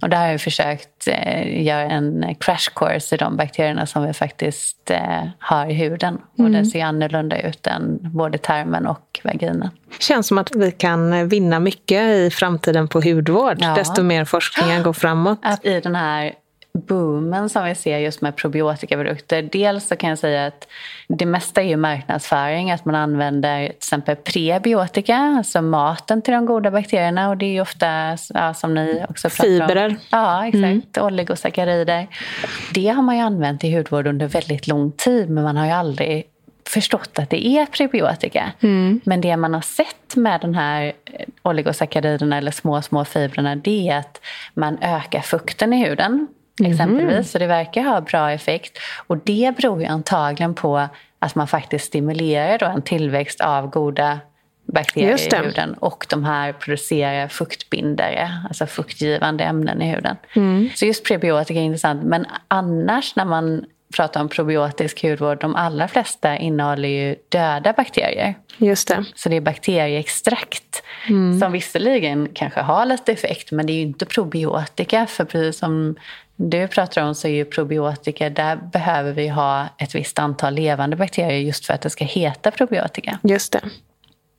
[0.00, 4.12] Och där har vi försökt eh, göra en crash course i de bakterierna som vi
[4.12, 6.18] faktiskt eh, har i huden.
[6.38, 6.46] Mm.
[6.46, 9.70] Och den ser annorlunda ut än både tarmen och vaginan.
[9.98, 13.74] känns som att vi kan vinna mycket i framtiden på hudvård, ja.
[13.74, 15.38] desto mer forskningen går framåt.
[15.42, 16.32] Att I den här
[16.78, 19.42] boomen som vi ser just med probiotikaprodukter.
[19.42, 20.68] Dels så kan jag säga att
[21.08, 26.46] det mesta är ju marknadsföring, att man använder till exempel prebiotika, alltså maten till de
[26.46, 29.88] goda bakterierna och det är ju ofta ja, som ni också pratar Fibrer.
[29.88, 29.96] om.
[30.10, 30.96] Ja, exakt.
[30.96, 31.06] Mm.
[31.06, 32.06] Oligosackarider.
[32.74, 35.72] Det har man ju använt i hudvård under väldigt lång tid men man har ju
[35.72, 36.24] aldrig
[36.68, 38.52] förstått att det är prebiotika.
[38.60, 39.00] Mm.
[39.04, 40.92] Men det man har sett med de här
[41.42, 44.20] oligosackariderna eller små, små fibrerna det är att
[44.54, 46.28] man ökar fukten i huden
[46.60, 47.12] exempelvis.
[47.12, 47.24] Mm.
[47.24, 48.78] Så det verkar ha bra effekt.
[49.06, 50.88] Och det beror ju antagligen på
[51.18, 54.20] att man faktiskt stimulerar då en tillväxt av goda
[54.72, 60.16] bakterier i huden och de här producerar fuktbindare, alltså fuktgivande ämnen i huden.
[60.36, 60.70] Mm.
[60.74, 62.02] Så just prebiotika är intressant.
[62.04, 63.64] Men annars när man
[63.96, 68.34] pratar om probiotisk hudvård, de allra flesta innehåller ju döda bakterier.
[68.56, 69.04] Just det.
[69.14, 71.40] Så det är bakterieextrakt mm.
[71.40, 75.96] som visserligen kanske har lite effekt men det är ju inte probiotika för precis som
[76.50, 80.96] du pratar om så är ju probiotika, där behöver vi ha ett visst antal levande
[80.96, 83.18] bakterier just för att det ska heta probiotika.
[83.22, 83.60] Just det.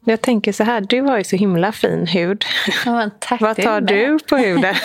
[0.06, 2.46] Jag tänker så här, du har ju så himla fin hud.
[2.86, 4.76] Ja, tack, Vad tar du på huden?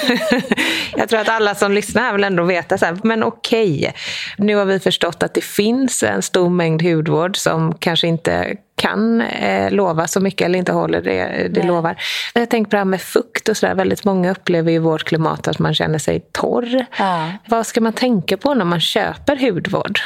[0.97, 3.93] jag tror att alla som lyssnar här vill ändå veta, så här, men okej, okay.
[4.39, 9.21] nu har vi förstått att det finns en stor mängd hudvård som kanske inte kan
[9.21, 11.97] eh, lova så mycket eller inte håller det det lovar.
[12.35, 13.75] Jag tänker på det här med fukt och sådär.
[13.75, 16.87] Väldigt många upplever i vårt klimat att man känner sig torr.
[16.99, 17.31] Ja.
[17.47, 20.01] Vad ska man tänka på när man köper hudvård?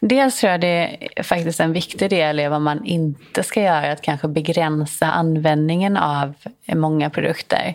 [0.00, 3.92] Dels tror jag det är faktiskt en viktig del i vad man inte ska göra.
[3.92, 6.34] Att kanske begränsa användningen av
[6.74, 7.74] många produkter.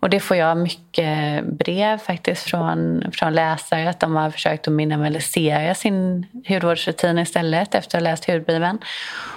[0.00, 3.90] Och det får jag mycket brev faktiskt från, från läsare.
[3.90, 8.78] Att de har försökt att minimalisera sin hudvårdsrutin istället efter att ha läst hudbibeln.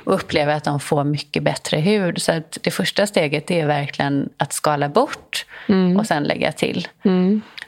[0.04, 2.22] Och upplever upplever att de får mycket bättre hud.
[2.22, 5.46] Så det första steget är verkligen att skala bort
[5.98, 6.88] och sen lägga till.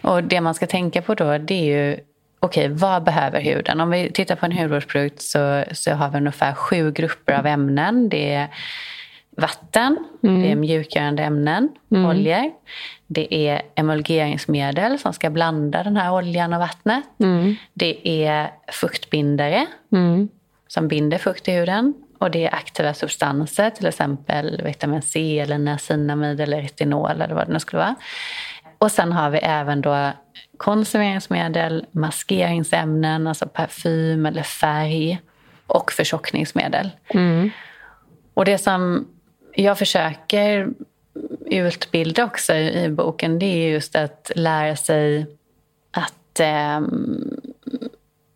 [0.02, 2.00] Och det man ska tänka på då det är ju
[2.42, 3.80] okej, vad behöver huden?
[3.82, 8.10] Om vi tittar på en hudvårdsprodukt så, så har vi ungefär sju grupper av ämnen.
[8.10, 8.48] Det är
[9.38, 12.52] vatten, det är mjukgörande ämnen, oljor.
[13.08, 17.04] Det är emulgeringsmedel som ska blanda den här oljan och vattnet.
[17.74, 19.66] Det är fuktbindare
[20.68, 21.94] som binder fukt i huden.
[22.20, 27.48] Och det är aktiva substanser, till exempel vitamin C, eller niacinamid eller retinol eller vad
[27.48, 27.96] det nu skulle vara.
[28.78, 30.12] Och sen har vi även då
[30.58, 35.22] konserveringsmedel, maskeringsämnen, alltså parfym eller färg
[35.68, 36.90] och förtjockningsmedel.
[38.34, 39.08] Och det som
[39.54, 40.70] jag försöker
[41.46, 45.26] utbilda också i boken det är just att lära sig
[45.92, 46.82] att eh,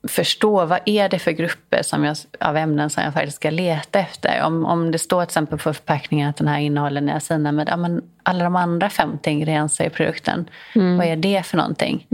[0.07, 3.99] förstå vad är det för grupper som jag, av ämnen som jag faktiskt ska leta
[3.99, 4.41] efter.
[4.43, 8.01] Om, om det står till exempel på förpackningen att den här innehåller niacinamid, ja, men
[8.23, 10.49] alla de andra 50 ingredienser i produkten,
[10.97, 12.07] vad är det för någonting?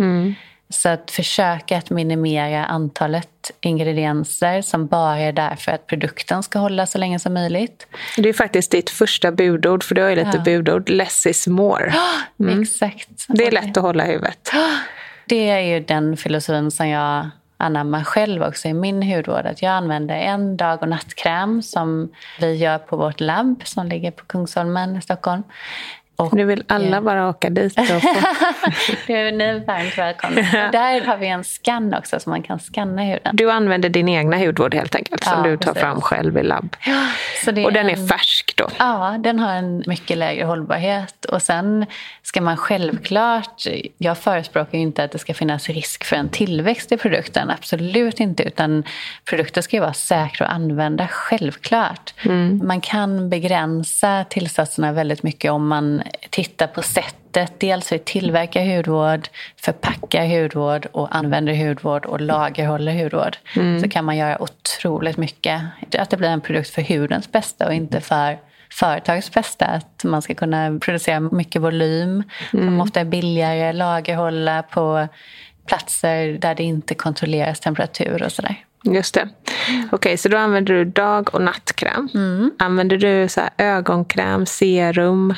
[0.72, 6.60] Så att försöka att minimera antalet ingredienser som bara är där för att produkten ska
[6.60, 7.88] hålla så länge som möjligt.
[8.18, 10.90] Det är faktiskt ditt första budord, för du har ju lite budord.
[10.90, 11.94] Less is more.
[12.62, 13.10] Exakt.
[13.28, 14.52] Det är lätt att hålla i huvudet.
[15.26, 17.30] Det är ju den filosofin som jag
[17.60, 19.46] anammar själv också i min hudvård.
[19.46, 24.12] Att jag använder en dag och nattkräm som vi gör på vårt labb som ligger
[24.12, 25.44] på Kungsholmen i Stockholm.
[26.20, 27.80] Och, Nu vill alla bara åka dit.
[27.80, 27.86] Och
[29.08, 30.40] det är ni varmt välkomna.
[30.42, 33.36] Och Där har vi en skann också så man kan skanna huden.
[33.36, 35.82] Du använder din egna hudvård helt enkelt, som Ja, du tar precis.
[35.82, 36.76] fram själv i labb.
[37.46, 38.68] Det Och den är en- färsk då?
[38.80, 41.26] Ja, den har en mycket lägre hållbarhet.
[41.26, 41.86] Och sen
[42.24, 43.64] ska man självklart...
[43.98, 47.50] Jag förespråkar ju inte att det ska finnas risk för en tillväxt i produkten.
[47.50, 48.44] Absolut inte.
[48.44, 48.84] Utan
[49.26, 52.14] produkter ska ju vara säkra att använda, självklart.
[52.64, 57.60] Man kan begränsa tillsatserna väldigt mycket om man tittar på sättet.
[57.60, 63.38] Dels vi tillverkar hudvård, förpackar hudvård och använder hudvård och lagerhåller hudvård.
[63.82, 65.62] Så kan man göra otroligt mycket.
[65.98, 68.38] Att det blir en produkt för hudens bästa och inte för
[68.72, 69.66] företagets bästa.
[69.66, 75.08] Att man ska kunna producera mycket volym, som ofta är billigare, lagerhålla på
[75.66, 78.56] platser där det inte kontrolleras temperatur och sådär.
[78.84, 79.30] Just det.
[79.92, 82.10] Okej, så då använder du dag och nattkräm.
[82.60, 85.34] Använder du så ögonkräm, serum?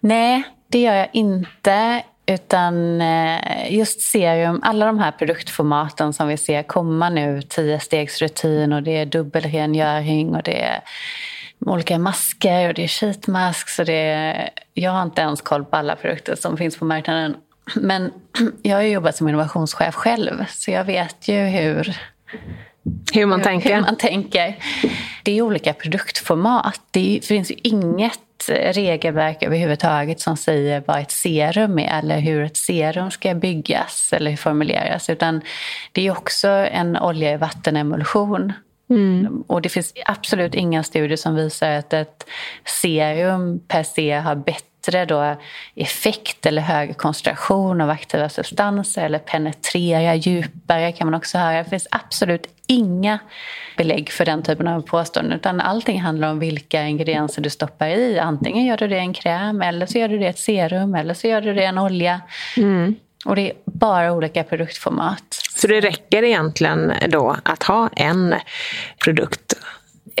[0.00, 2.02] Nej, det gör jag inte.
[2.26, 8.72] Utan eh, just serum, alla de här produktformaten som vi ser komma nu, 10 stegsrutin
[8.72, 10.80] och det är dubbelrengöring och det är
[11.66, 13.68] olika masker och det är sheetmask.
[13.68, 17.36] Så det är, jag har inte ens koll på alla produkter som finns på marknaden.
[17.74, 18.12] Men
[18.62, 21.96] jag har jobbat som innovationschef själv, så jag vet ju hur,
[23.14, 23.74] Hur man tänker?
[23.74, 24.56] hur man tänker.
[25.22, 26.80] Det är olika produktformat.
[26.90, 28.18] Det finns ju inget
[28.48, 34.36] regelverk överhuvudtaget som säger vad ett serum är eller hur ett serum ska byggas eller
[34.36, 35.10] formuleras.
[35.10, 35.40] Utan
[35.92, 38.52] det är också en olja i vattenemulsion.
[39.46, 42.26] Och det finns absolut inga studier som visar att ett
[42.82, 44.71] serum per se har bättre
[45.08, 45.36] då
[45.74, 51.62] effekt eller högre koncentration av aktiva substanser eller penetrerar djupare kan man också höra.
[51.62, 53.18] Det finns absolut inga
[53.76, 58.18] belägg för den typen av påståenden utan allting handlar om vilka ingredienser du stoppar i.
[58.18, 60.94] Antingen gör du det i en kräm eller så gör du det i ett serum
[60.94, 62.20] eller så gör du det i en olja.
[63.24, 65.24] Och det är bara olika produktformat.
[65.54, 68.34] Så det räcker egentligen då att ha en
[69.04, 69.41] produkt?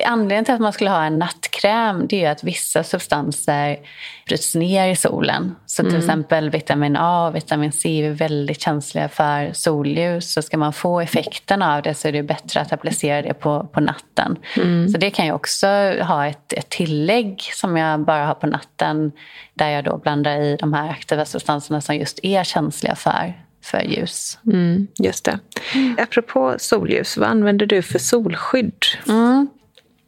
[0.06, 3.78] Anledningen till att man skulle ha en nattkräm det är ju att vissa substanser
[4.26, 5.54] bryts ner i solen.
[5.66, 10.32] Så till exempel vitamin A och vitamin C är väldigt känsliga för solljus.
[10.32, 13.68] Så ska man få effekten av det så är det bättre att applicera det på,
[13.72, 14.36] på natten.
[14.92, 15.66] Så det kan jag också
[16.00, 19.12] ha ett, ett tillägg som jag bara har på natten
[19.54, 23.82] där jag då blandar i de här aktiva substanserna som just är känsliga för, för
[23.82, 24.38] ljus.
[24.46, 25.38] Mm, just det.
[25.98, 28.84] Apropå solljus, vad använder du för solskydd?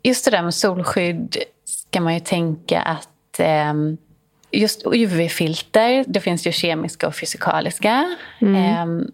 [0.04, 3.96] Just det där med solskydd ska man ju tänka att ehm,
[4.50, 8.16] just UV-filter, det finns ju kemiska och fysikaliska.
[8.40, 9.06] Ehm,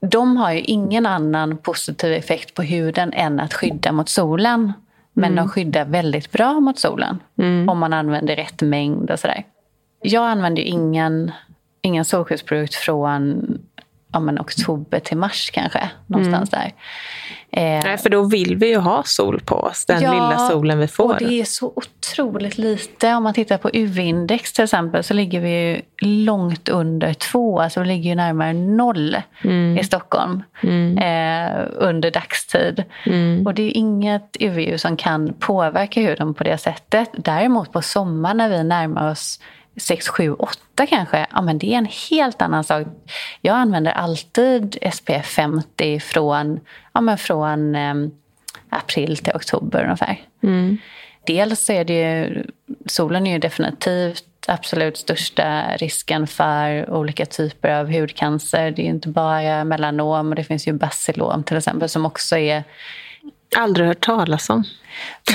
[0.00, 4.72] de har ju ingen annan positiv effekt på huden än att skydda mot solen.
[5.12, 7.18] Men de skyddar väldigt bra mot solen
[7.68, 9.44] om man använder rätt mängd och sådär.
[10.02, 11.32] Jag använder ju ingen,
[11.82, 13.44] ingen solskyddsprodukt från
[14.12, 15.90] ja, men oktober till mars kanske.
[16.06, 16.62] Någonstans Mm.
[16.64, 16.72] där.
[17.56, 20.78] Eh, Nej, för då vill vi ju ha sol på oss, den Ja, lilla solen
[20.78, 21.04] vi får.
[21.12, 23.14] Och det är så otroligt lite.
[23.14, 27.60] Om man tittar på UV-index till exempel så ligger vi ju långt under två.
[27.60, 29.78] Alltså vi ligger ju närmare noll Mm.
[29.78, 30.42] i Stockholm
[30.98, 32.84] eh, under dagstid.
[33.06, 33.46] Mm.
[33.46, 37.10] Och det är inget UV-ljus som kan påverka huden på det sättet.
[37.16, 39.40] Däremot på sommaren när vi närmar oss
[39.76, 42.86] 6, 7, 8 kanske, ja men det är en helt annan sak.
[43.40, 46.60] Jag använder alltid SPF 50 från,
[46.92, 47.94] ja men från eh,
[48.68, 50.20] april till oktober ungefär.
[51.26, 52.44] Dels så är det ju,
[52.86, 58.70] solen är ju definitivt absolut största risken för olika typer av hudcancer.
[58.70, 62.64] Det är inte bara melanom, och det finns ju bacillom till exempel som också är
[63.56, 64.64] Aldrig hört talas om.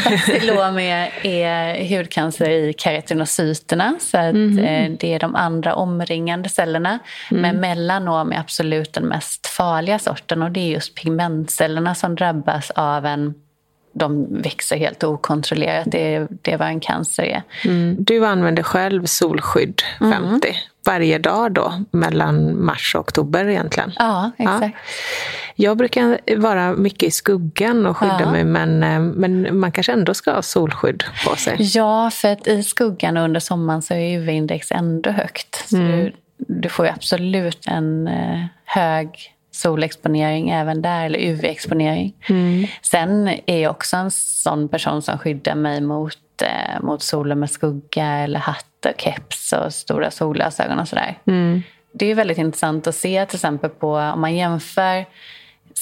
[0.06, 3.96] Bacillom är, är hudcancer i keratinocyterna.
[4.00, 7.00] Så att, eh, det är de andra omringande cellerna.
[7.30, 10.44] Men melanom är absolut den mest farliga sorten.
[10.44, 13.34] Och det är just pigmentcellerna som drabbas av en...
[13.94, 15.88] De växer helt okontrollerat.
[15.92, 17.44] Det det är vad en cancer är.
[17.98, 20.56] Du använder själv solskydd 50
[20.88, 23.92] varje dag då, mellan mars och oktober egentligen.
[24.00, 24.78] Ja, exakt.
[25.56, 28.32] Jag brukar vara mycket i skuggan och skydda Ja.
[28.32, 31.56] mig, men, eh, men man kanske ändå ska ha solskydd på sig.
[31.60, 35.64] Ja, för att i skuggan under sommaren så är UV-index ändå högt.
[35.70, 42.14] Så du, du får ju absolut en eh, hög solexponering även där, eller UV-exponering.
[42.82, 47.52] Sen är jag också en sån person som skyddar mig mot, eh, mot solen med
[47.52, 51.20] skugga eller hatt och keps och stora solglasögon och sådär.
[51.92, 55.06] Det är väldigt intressant att se till exempel på om man jämför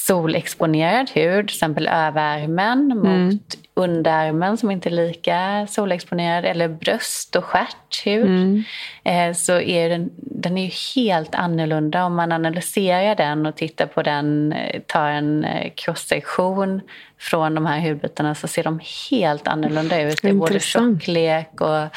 [0.06, 7.44] solexponerad hud, till exempel överarmen mot underarmen som inte är lika solexponerad eller bröst och
[7.44, 8.64] stjärthud
[9.04, 12.04] eh, så är den, den är ju helt annorlunda.
[12.04, 16.80] Om man analyserar den och tittar på den, eh, tar en eh, cross-sektion
[17.18, 18.80] från de här hudbitarna så ser de
[19.10, 20.22] helt annorlunda ut.
[20.22, 21.88] Det är både tjocklek och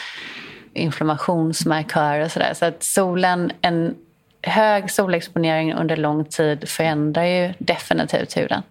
[0.74, 2.54] inflammationsmarkörer och sådär.
[2.54, 3.96] Så att solen, en
[4.42, 8.64] hög solexponering under lång tid förändrar ju definitivt huden.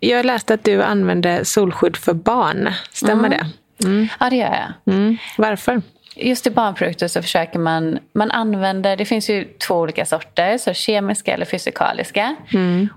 [0.00, 2.70] Jag läste att du använder solskydd för barn.
[2.92, 3.46] Stämmer det?
[4.20, 4.94] Ja, det gör jag.
[4.94, 5.16] Mm.
[5.38, 5.82] Varför?
[6.16, 10.72] Just i barnprodukter så försöker man, man använder, det finns ju två olika sorter, så
[10.72, 12.36] kemiska eller fysikaliska.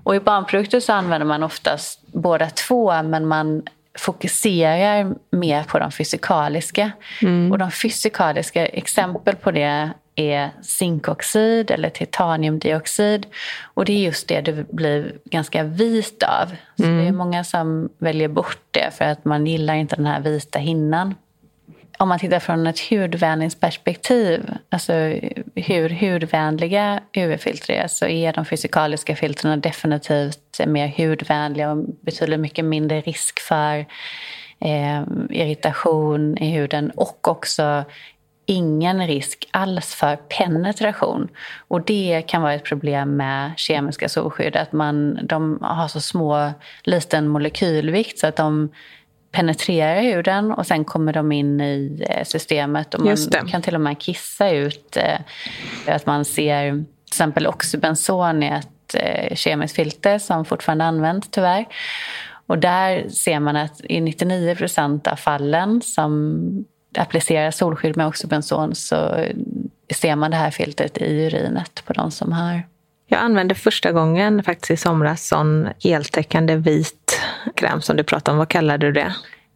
[0.03, 3.63] Och i barnprodukter så använder man oftast båda två, men man
[3.97, 6.91] fokuserar mer på de fysikaliska.
[7.51, 13.25] Och de fysikaliska, exempel på det är zinkoxid eller titaniumdioxid.
[13.73, 16.47] Och det är just det du blir ganska vit av.
[16.75, 20.19] Så det är många som väljer bort det för att man gillar inte den här
[20.19, 21.15] vita hinnan
[21.97, 24.93] om man tittar från ett hudvänningsperspektiv, alltså
[25.55, 32.65] hur hudvänliga UV-filter är, så är de fysikaliska filtrerna definitivt mer hudvänliga och betydligt mycket
[32.65, 33.85] mindre risk för
[34.59, 37.83] eh, irritation i huden och också
[38.45, 41.27] ingen risk alls för penetration.
[41.67, 46.51] Och det kan vara ett problem med kemiska solskydd, att man, de har så små,
[46.83, 48.69] liten molekylvikt så att de
[49.31, 52.93] penetrerar huden och sen kommer de in i eh, systemet.
[52.93, 55.19] Och man kan till och med kissa ut eh,
[55.95, 61.65] att man ser till exempel oxybenson är ett eh, kemiskt filter som fortfarande används tyvärr.
[62.47, 66.65] Och där ser man att i 99 procent av fallen som
[66.97, 69.25] applicerar solskydd med oxybenson så
[69.95, 72.63] ser man det här filtret i urinet på de som har
[73.07, 77.21] Jag använde första gången faktiskt i somras sån heltäckande vit
[77.55, 78.37] kräm som du pratade om.
[78.37, 79.13] Vad kallade du det?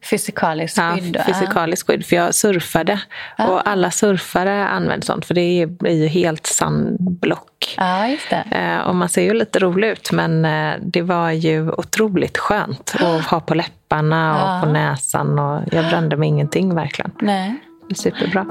[0.10, 1.16] fysikaliskt skydd.
[1.28, 1.34] Ja.
[1.34, 2.06] fysikaliskt skydd.
[2.06, 3.02] För jag surfade.
[3.38, 5.26] Och alla surfare använder sånt.
[5.26, 7.76] För det blir ju helt sandblock.
[7.78, 8.44] Ja, just det.
[8.52, 12.96] Eh, Och man ser ju lite rolig ut men eh, det var ju otroligt skönt
[13.00, 14.62] att ha på läpparna och Ja.
[14.64, 15.40] på näsan.
[15.40, 17.12] Och jag brände mig ingenting verkligen.
[17.22, 17.56] Nej.
[17.96, 18.46] Superbra.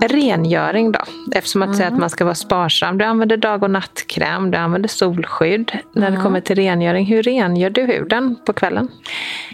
[0.00, 1.00] Rengöring då?
[1.32, 2.98] Eftersom att säga att man ska vara sparsam.
[2.98, 5.78] Du använder dag och nattkräm, du använder solskydd.
[5.92, 8.88] När det kommer till rengöring, hur rengör du huden på kvällen?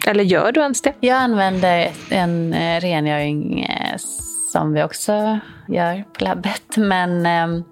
[0.06, 0.92] Eller gör du ens det?
[1.00, 3.96] Jag använder en eh, rengöring eh,
[4.52, 5.38] som vi också
[5.68, 6.76] gör på labbet.
[6.76, 7.64] Men eh,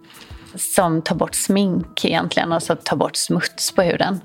[0.57, 4.21] som tar bort smink egentligen och så tar bort smuts på huden.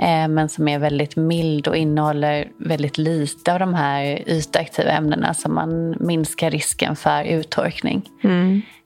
[0.00, 5.34] Eh, men som är väldigt mild och innehåller väldigt lite av de här ytaktiva ämnena
[5.34, 8.08] så man minskar risken för uttorkning.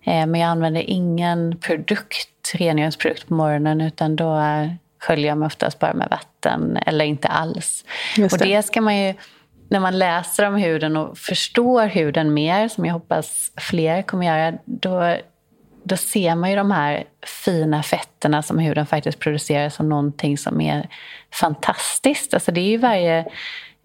[0.04, 4.40] Eh, men jag använder ingen produkt, rengöringsprodukt på morgonen utan då
[5.00, 7.84] sköljer jag mig oftast bara med vatten eller inte alls.
[8.16, 8.44] Just och det.
[8.44, 9.14] det ska man ju
[9.70, 14.58] när man läser om huden och förstår huden mer, som jag hoppas fler kommer göra,
[14.64, 15.16] då,
[15.88, 17.04] då ser man ju de här
[17.44, 20.88] fina fetterna som huden faktiskt producerar som någonting som är
[21.32, 22.34] fantastiskt.
[22.34, 23.24] Alltså det är ju varje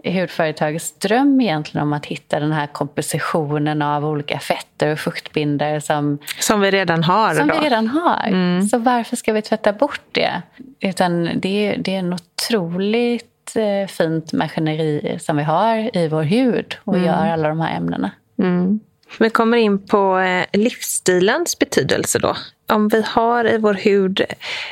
[0.04, 6.18] hudföretags dröm egentligen om att hitta den här kompositionen av olika fetter och fuktbindare som,
[6.39, 7.36] som vi redan har.
[7.36, 7.54] Som då.
[7.60, 8.28] vi redan har.
[8.28, 8.68] Mm.
[8.68, 10.41] Så varför ska vi tvätta bort det?
[10.80, 16.24] Utan det, är, det är en otroligt eh, fint maskineri som vi har i vår
[16.24, 17.06] hud och mm.
[17.06, 18.12] gör alla de här ämnena.
[18.39, 18.80] Mm.
[19.18, 22.36] Vi kommer in på eh, livsstilens betydelse då.
[22.68, 24.22] Om vi har i vår hud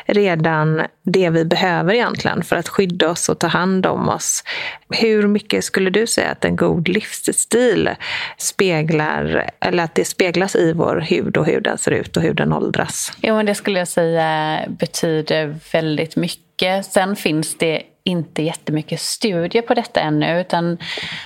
[0.06, 4.44] redan det vi behöver egentligen för att skydda oss och ta hand om oss.
[4.90, 7.90] Hur mycket skulle du säga att en god livsstil
[8.38, 12.34] speglar, eller att det speglas i vår hud och hur den ser ut och hur
[12.34, 13.12] den åldras?
[13.22, 16.86] Jo, men det skulle jag säga betyder väldigt mycket.
[16.86, 20.42] Sen finns det inte jättemycket studier på detta ännu.
[20.42, 20.78] Utan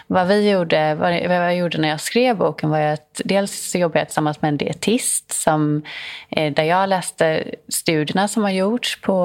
[0.07, 3.99] vad vi gjorde, vad jag gjorde när jag skrev boken var att dels så jobbade
[3.99, 5.82] jag tillsammans med en dietist som,
[6.30, 9.15] eh, där jag läste studierna som har gjorts på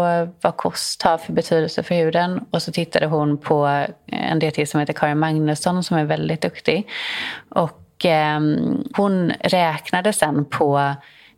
[0.41, 2.45] vad kost har för betydelse för huden.
[2.51, 6.41] Och så tittade hon på eh, en dietist som heter Karin Magnusson som är väldigt
[6.41, 6.89] duktig.
[7.49, 8.41] Och eh,
[8.97, 10.95] hon räknade sen på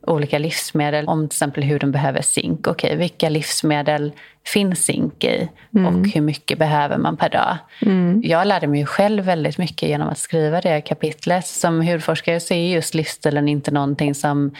[0.07, 1.09] olika livsmedel.
[1.09, 2.66] Om till exempel huden behöver zink.
[2.66, 4.12] Okej, okay, vilka livsmedel
[4.46, 5.48] finns zink i?
[5.74, 5.86] Mm.
[5.86, 7.57] Och hur mycket behöver man per dag?
[7.82, 8.20] Mm.
[8.24, 11.46] Jag lärde mig själv väldigt mycket genom att skriva det kapitlet.
[11.46, 14.50] Som hudforskare så är just livsstilen inte någonting som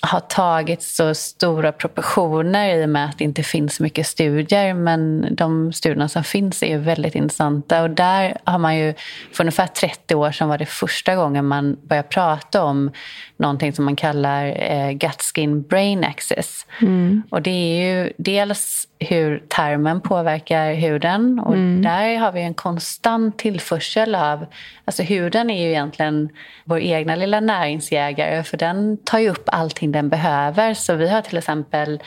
[0.00, 4.74] har tagit så stora proportioner i och med att det inte finns mycket studier.
[4.74, 7.82] Men de studierna som finns är väldigt intressanta.
[7.82, 8.94] Och där har man ju,
[9.32, 12.90] för ungefär 30 år sedan var det första gången man började prata om
[13.36, 16.66] någonting som man kallar eh, gut skin brain axis.
[16.80, 17.22] Mm.
[17.30, 21.38] Och det är ju dels hur tarmen påverkar huden.
[21.38, 21.82] Och mm.
[21.82, 24.46] där har vi en konstant tillförsel av...
[24.84, 26.28] Alltså huden är ju egentligen
[26.64, 30.74] vår egna lilla näringsjägare för den tar ju upp allting den behöver.
[30.74, 32.02] Så vi har till exempel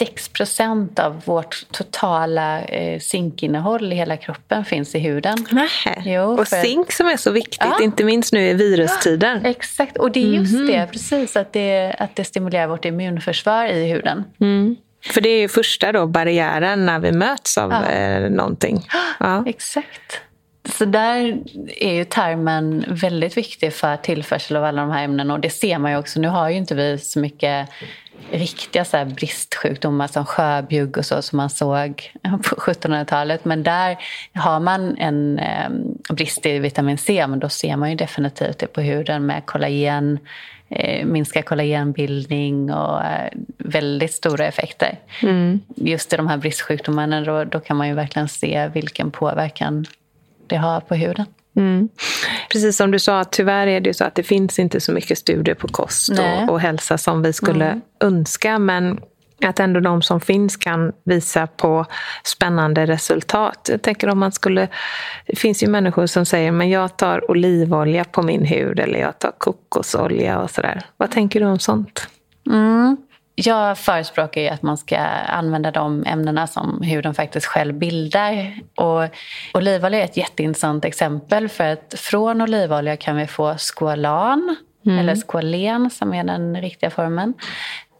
[0.00, 5.46] 6% av vårt totala eh, zinkinnehåll i hela kroppen finns i huden.
[5.50, 6.02] Nähä.
[6.04, 6.56] Jo, och för...
[6.56, 7.82] zink som är så viktigt, ja.
[7.82, 9.40] inte minst nu i virustider.
[9.44, 10.66] Ja, exakt, och det är just mm.
[10.66, 14.24] det, precis, att det, att det stimulerar vårt immunförsvar i huden.
[14.40, 14.76] Mm.
[15.04, 17.88] För det är ju första då barriären när vi möts av ja.
[17.90, 18.86] eh, någonting.
[19.20, 19.44] Ja.
[19.46, 20.20] Exakt.
[20.64, 21.38] Så där
[21.76, 25.34] är ju tarmen väldigt viktig för tillförsel av alla de här ämnena.
[25.34, 26.20] Och det ser man ju också.
[26.20, 27.68] Nu har ju inte vi så mycket
[28.30, 33.44] riktiga så bristsjukdomar som sjöbjugg och så som man såg på 1700-talet.
[33.44, 33.96] Men där
[34.34, 35.70] har man en eh,
[36.10, 40.18] brist i vitamin C, men då ser man ju definitivt det på huden med kollagen,
[40.68, 44.98] eh, minska kollagenbildning och eh, väldigt stora effekter.
[45.22, 45.60] Mm.
[45.76, 49.86] Just i de här bristsjukdomarna då, då kan man ju verkligen se vilken påverkan
[50.50, 51.26] det har på huden.
[51.56, 51.88] Mm.
[52.52, 55.18] Precis som du sa, tyvärr är det ju så att det finns inte så mycket
[55.18, 57.80] studier på kost och, och, hälsa som vi skulle mm.
[58.00, 58.58] önska.
[58.58, 59.00] Men
[59.44, 61.86] att ändå de som finns kan visa på
[62.24, 63.68] spännande resultat.
[63.72, 64.68] Jag tänker om man skulle...
[65.26, 69.18] Det finns ju människor som säger men jag tar olivolja på min hud eller jag
[69.18, 70.82] tar kokosolja och sådär.
[70.96, 72.08] Vad tänker du om sånt?
[72.46, 72.96] Mm.
[73.44, 78.54] Jag förespråkar ju att man ska använda de ämnena som huden faktiskt själv bildar.
[78.74, 79.08] Och
[79.54, 84.98] olivolja är ett jätteintressant exempel för att från olivolja kan vi få skålan, mm.
[84.98, 87.34] eller skålen som är den riktiga formen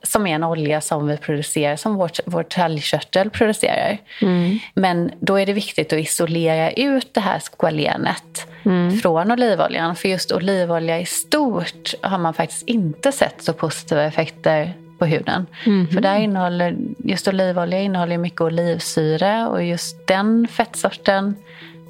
[0.02, 3.98] som är en olja som vi producerar, som vårt, vår talgkörtel producerar.
[4.22, 4.58] Mm.
[4.74, 8.98] Men då är det viktigt att isolera ut det här skvalenet mm.
[8.98, 9.96] från olivoljan.
[9.96, 15.46] För just olivolja i stort har man faktiskt inte sett så positiva effekter på huden.
[15.66, 15.88] Mm.
[15.88, 21.34] För där innehåller, just olivolja innehåller mycket olivsyra och just den fettsorten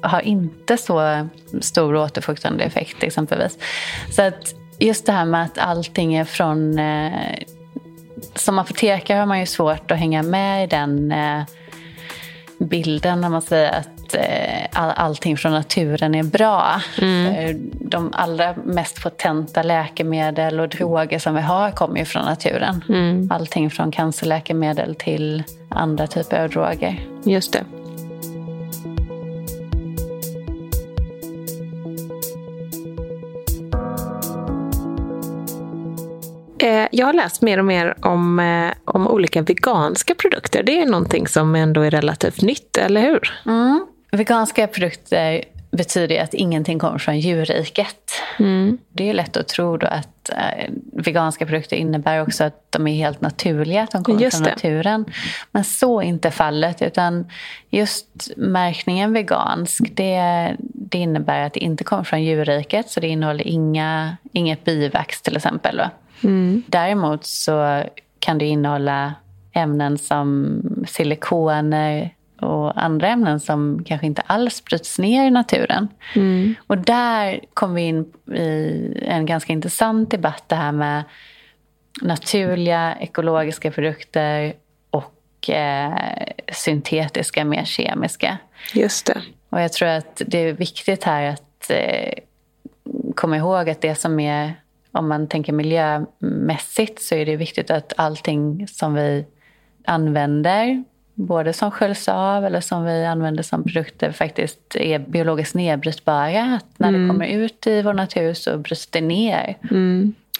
[0.01, 1.27] har inte så
[1.61, 3.57] stor återfuktande effekt exempelvis.
[4.11, 6.79] Så att just det här med att allting är från...
[6.79, 7.37] Eh,
[8.35, 11.43] som apotekare har man ju svårt att hänga med i den eh,
[12.59, 16.81] bilden när man säger att Eh, all, allting från naturen är bra.
[17.01, 17.71] Mm.
[17.73, 22.83] De allra mest potenta läkemedel och droger som vi har kommer ju från naturen.
[22.89, 23.31] Mm.
[23.31, 26.99] Allting från cancerläkemedel till andra typer av droger.
[27.23, 27.63] Just det.
[36.61, 40.63] Eh, jag har läst mer och mer om, eh, om olika veganska produkter.
[40.63, 43.41] Det är någonting som ändå är relativt nytt, eller hur?
[43.45, 43.85] Mm.
[44.11, 48.11] Veganska produkter betyder att ingenting kommer från djurriket.
[48.39, 48.77] Mm.
[48.89, 52.93] Det är lätt att tro då att eh, veganska produkter innebär också att de är
[52.95, 54.51] helt naturliga, att de kommer Just från det.
[54.51, 55.05] naturen.
[55.51, 57.27] Men så är inte fallet, utan
[57.69, 58.07] just
[58.37, 64.17] märkningen vegansk, det, det innebär att det inte kommer från djurriket, så det innehåller inga,
[64.33, 65.77] inget bivax till exempel.
[65.77, 65.89] Va?
[66.67, 67.83] Däremot så
[68.19, 69.13] kan det innehålla
[69.53, 75.87] ämnen som silikoner och andra ämnen som kanske inte alls bryts ner i naturen.
[76.67, 81.03] Och där kommer vi in i en ganska intressant debatt, det här med
[82.01, 84.53] naturliga ekologiska produkter
[84.89, 85.93] och eh,
[86.53, 88.37] syntetiska, mer kemiska.
[88.73, 89.21] Just det.
[89.49, 92.13] Och jag tror att det är viktigt här att eh,
[93.15, 94.53] komma ihåg att det som är,
[94.91, 99.25] om man tänker miljömässigt, så är det viktigt att allting som vi
[99.85, 100.83] använder,
[101.27, 106.43] både som sköljs av eller som vi använder som produkter, faktiskt är biologiskt nedbrytbara.
[106.43, 109.57] Att när det kommer ut i vår natur så bryts det ner.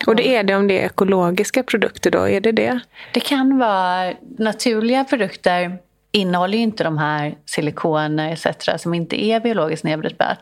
[0.07, 2.29] Och det är det om det är ekologiska produkter då?
[2.29, 2.79] Är det det?
[3.13, 5.77] Det kan vara naturliga produkter
[6.11, 8.81] innehåller ju inte de här silikoner etc.
[8.81, 10.39] som inte är biologiskt nedbrytbart.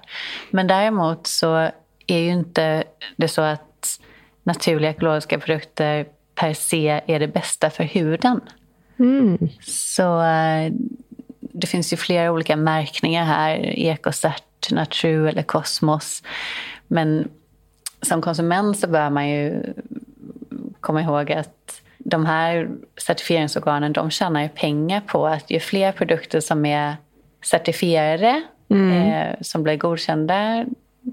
[0.49, 1.55] Men däremot så
[2.07, 2.83] är ju inte
[3.15, 3.99] det så att
[4.43, 8.41] naturliga ekologiska produkter per se är det bästa för huden.
[9.61, 10.71] Så eh,
[11.39, 13.73] det finns ju flera olika märkningar här.
[13.77, 16.23] Ecocert, Natru eller Cosmos.
[16.87, 17.27] Men
[18.01, 19.63] som konsument så bör man ju
[20.79, 26.39] komma ihåg att de här certifieringsorganen de tjänar ju pengar på att ju fler produkter
[26.39, 26.95] som är
[27.43, 28.43] certifierade,
[28.93, 30.65] eh, som blir godkända,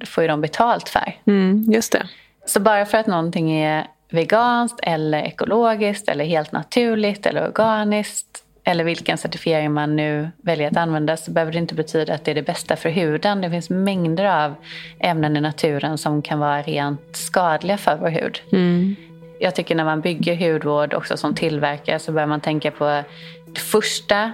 [0.07, 1.17] får ju de betalt för.
[1.27, 2.09] Mm, just det.
[2.47, 8.85] Så bara för att någonting är veganskt eller ekologiskt eller helt naturligt eller organiskt eller
[8.85, 12.35] vilken certifiering man nu väljer att använda så behöver det inte betyda att det är
[12.35, 13.41] det bästa för huden.
[13.41, 14.55] Det finns mängder av
[15.01, 18.41] ämnen i naturen som kan vara rent skadliga för vår hud.
[19.41, 23.03] Jag tycker när man bygger hudvård också som tillverkare så bör man tänka på
[23.47, 24.33] det första,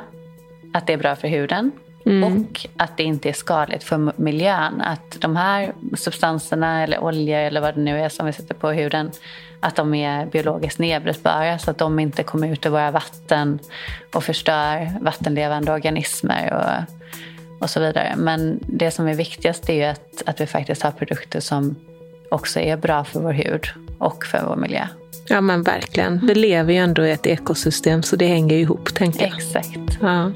[0.75, 1.71] att det är bra för huden.
[2.25, 4.81] Och att det inte är skadligt för miljön.
[4.81, 8.71] Att de här substanserna eller oljor eller vad det nu är som vi sätter på
[8.71, 9.11] huden,
[9.63, 13.59] att de är biologiskt nedbrytbara så att de inte kommer ut i våra vatten
[14.15, 18.15] och förstör vattenlevande organismer och, och så vidare.
[18.17, 21.77] Men det som är viktigast är ju att, att vi faktiskt har produkter som
[22.31, 23.67] också är bra för vår hud
[23.99, 24.87] och för vår miljö.
[25.29, 26.27] Ja men verkligen.
[26.27, 29.37] Vi lever ju ändå i ett ekosystem så det hänger ju ihop tänker jag.
[29.37, 29.99] Exakt.
[30.01, 30.33] Ja.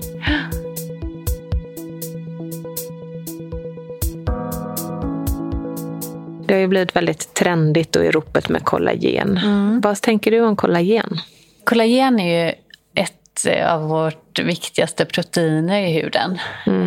[6.46, 9.40] Det har ju blivit väldigt trendigt då i ropet med kollagen.
[9.82, 11.18] Vad tänker du om kollagen?
[11.64, 12.52] Kollagen är ju
[12.94, 16.38] ett av vårt viktigaste proteiner i huden.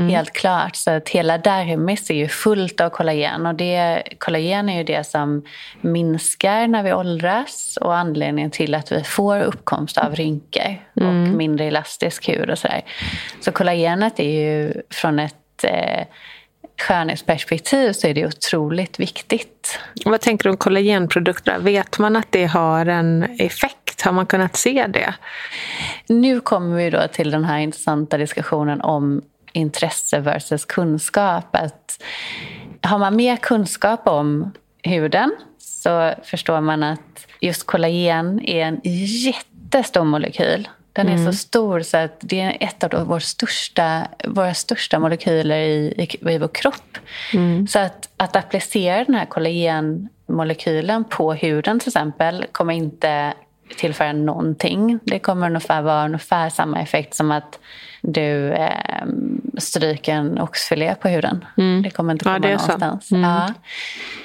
[0.10, 0.76] Helt klart.
[0.76, 3.46] Så att hela dermis är ju fullt av kollagen.
[3.46, 5.46] Och det, kollagen är ju det som
[5.82, 11.66] minskar när vi åldras och anledningen till att vi får uppkomst av rynkor och mindre
[11.66, 12.82] elastisk hud och sådär.
[13.40, 16.06] Så kollagenet är ju från ett eh,
[16.82, 19.80] skönhetsperspektiv så är det otroligt viktigt.
[20.06, 21.60] Vad tänker du om kollagenprodukter?
[21.60, 24.02] Vet man att det har en effekt?
[24.02, 25.14] Har man kunnat se det?
[26.08, 29.22] Nu kommer vi då till den här intressanta diskussionen om
[29.54, 31.56] intresse versus kunskap.
[31.56, 32.04] Att
[32.82, 34.52] har man mer kunskap om
[34.84, 40.68] huden så förstår man att just kollagen är en jättestor molekyl.
[41.04, 45.58] Den är så stor så att det är ett av våra största, våra största molekyler
[45.60, 46.98] i, i, i vår kropp.
[47.70, 53.34] Så att, att applicera den här kollagenmolekylen på huden till exempel kommer inte
[53.78, 55.00] tillföra någonting.
[55.04, 57.60] Det kommer ungefär vara ungefär samma effekt som att
[58.02, 59.06] du eh,
[59.58, 61.46] stryker en oxfilé på huden.
[61.84, 63.10] Det kommer inte Ja, komma det är någonstans.
[63.12, 63.54] Ja.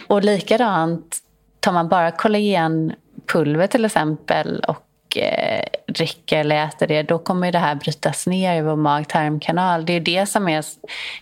[0.06, 1.16] Och likadant,
[1.60, 4.83] tar man bara kollagenpulver till exempel och
[5.16, 9.86] eh, dricker eller äter det, då kommer det här brytas ner i vår mag-tarmkanal.
[9.86, 10.64] Det är det som är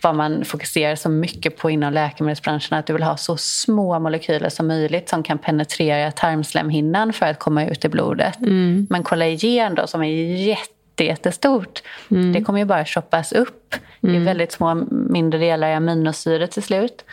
[0.03, 4.49] vad man fokuserar så mycket på inom läkemedelsbranschen, att du vill ha så små molekyler
[4.49, 8.37] som möjligt som kan penetrera tarmslemhinnan för att komma ut i blodet.
[8.89, 11.81] Men kollagen då, som är jätte jättestort.
[12.33, 17.05] Det kommer ju bara shoppas upp i väldigt små mindre delar i aminosyror till slut.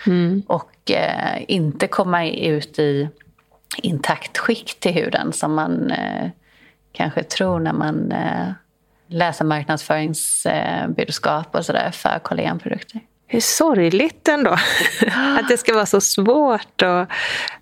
[0.46, 3.08] Och eh, inte komma ut i
[3.82, 6.30] intakt skick till huden som man eh,
[6.92, 8.48] kanske tror när man eh,
[9.08, 13.00] läser marknadsföringsbudskap och sådär för kollagenprodukter.
[13.28, 14.50] Är sorgligt ändå.
[15.38, 17.08] att det ska vara så svårt att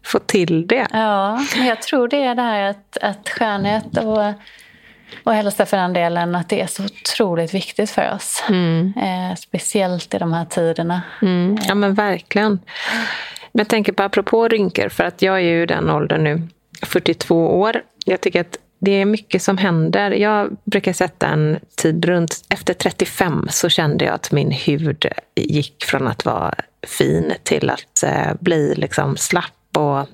[0.03, 0.87] få till det.
[0.93, 4.33] Ja, men jag tror det är det här att, att skönhet och,
[5.25, 8.45] och hälsa för den delen, att det är så otroligt viktigt för oss.
[8.97, 11.03] Eh, speciellt i de här tiderna.
[11.23, 12.61] Mm, ja men verkligen.
[13.53, 16.43] Men jag tänker på apropå rynkor, för att jag är ju den åldern nu,
[16.83, 17.83] 42 år.
[18.05, 20.11] Jag tycker att det är mycket som händer.
[20.11, 22.45] Jag brukar sätta en tid runt...
[22.49, 26.55] Efter 35 så kände jag att min hud gick från att vara
[26.87, 29.77] fin till att eh, bli liksom slapp.
[29.77, 30.09] Och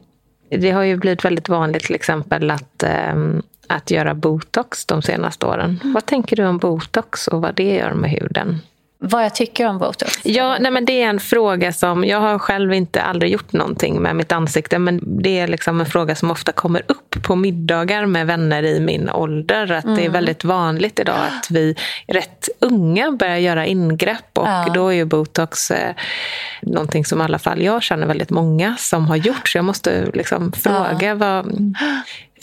[0.50, 3.14] det har ju blivit väldigt vanligt till exempel att, eh,
[3.68, 5.80] att göra botox de senaste åren.
[5.84, 8.60] Vad tänker du om botox och vad det gör med huden?
[9.06, 10.20] Vad jag tycker om botox?
[10.22, 12.04] Ja, nej, men det är en fråga som...
[12.04, 15.86] Jag har själv inte aldrig gjort någonting med mitt ansikte men det är liksom en
[15.86, 19.72] fråga som ofta kommer upp på middagar med vänner i min ålder.
[19.72, 19.96] Att mm.
[19.96, 21.76] Det är väldigt vanligt idag att vi
[22.06, 24.70] rätt unga börjar göra ingrepp och ja.
[24.74, 25.94] då är ju botox eh,
[26.62, 29.48] någonting som i alla fall jag känner väldigt många som har gjort.
[29.48, 31.14] Så jag måste liksom fråga ja.
[31.14, 31.74] vad...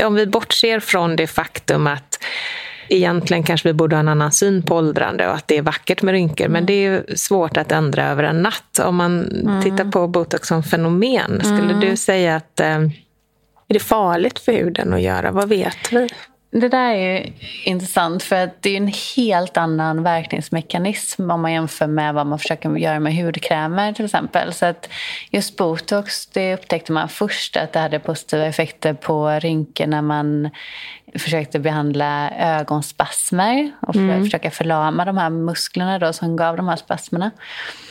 [0.04, 2.20] Om vi bortser från det faktum att
[2.92, 6.02] egentligen kanske vi borde ha en annan syn på åldrande och att det är vackert
[6.02, 6.48] med rynkor.
[6.48, 8.80] Men det är svårt att ändra över en natt.
[8.80, 9.62] Om man mm.
[9.62, 11.80] tittar på botox som fenomen, skulle mm.
[11.80, 12.80] du säga att eh,
[13.68, 15.32] är det farligt för huden att göra?
[15.32, 16.10] Vad vet vi?
[16.52, 17.34] Det där är ju
[17.64, 22.40] intressant för att det är en helt annan verkningsmekanism om man jämför med vad man
[22.40, 24.54] försöker göra med hudkrämer till exempel.
[24.54, 24.90] Så att
[25.30, 30.50] just botox, det upptäckte man först att det hade positiva effekter på rynkor när man
[31.16, 34.24] försökte behandla ögonspasmer och mm.
[34.24, 37.32] försöka förlama de här musklerna då som gav de här spasmerna.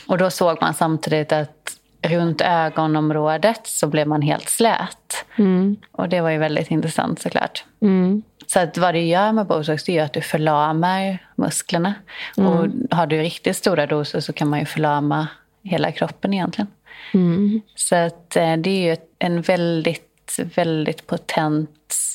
[0.06, 5.24] Och då såg man samtidigt att runt ögonområdet så blev man helt slät.
[5.38, 5.76] Mm.
[5.92, 7.64] Och det var ju väldigt intressant såklart.
[7.82, 8.22] Mm.
[8.52, 11.94] Så att vad det gör med botox det är att du förlamar musklerna.
[12.36, 12.50] Mm.
[12.50, 15.28] Och har du riktigt stora doser så kan man ju förlama
[15.62, 16.70] hela kroppen egentligen.
[17.14, 17.60] Mm.
[17.74, 21.70] Så att eh, det är ju en väldigt, väldigt potent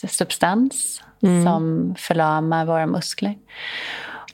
[0.07, 1.45] substans mm.
[1.45, 3.35] som förlamar våra muskler.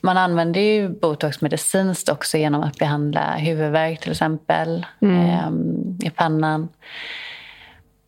[0.00, 5.50] Man använder ju botox medicinskt också genom att behandla huvudvärk till exempel eh,
[6.06, 6.68] i pannan.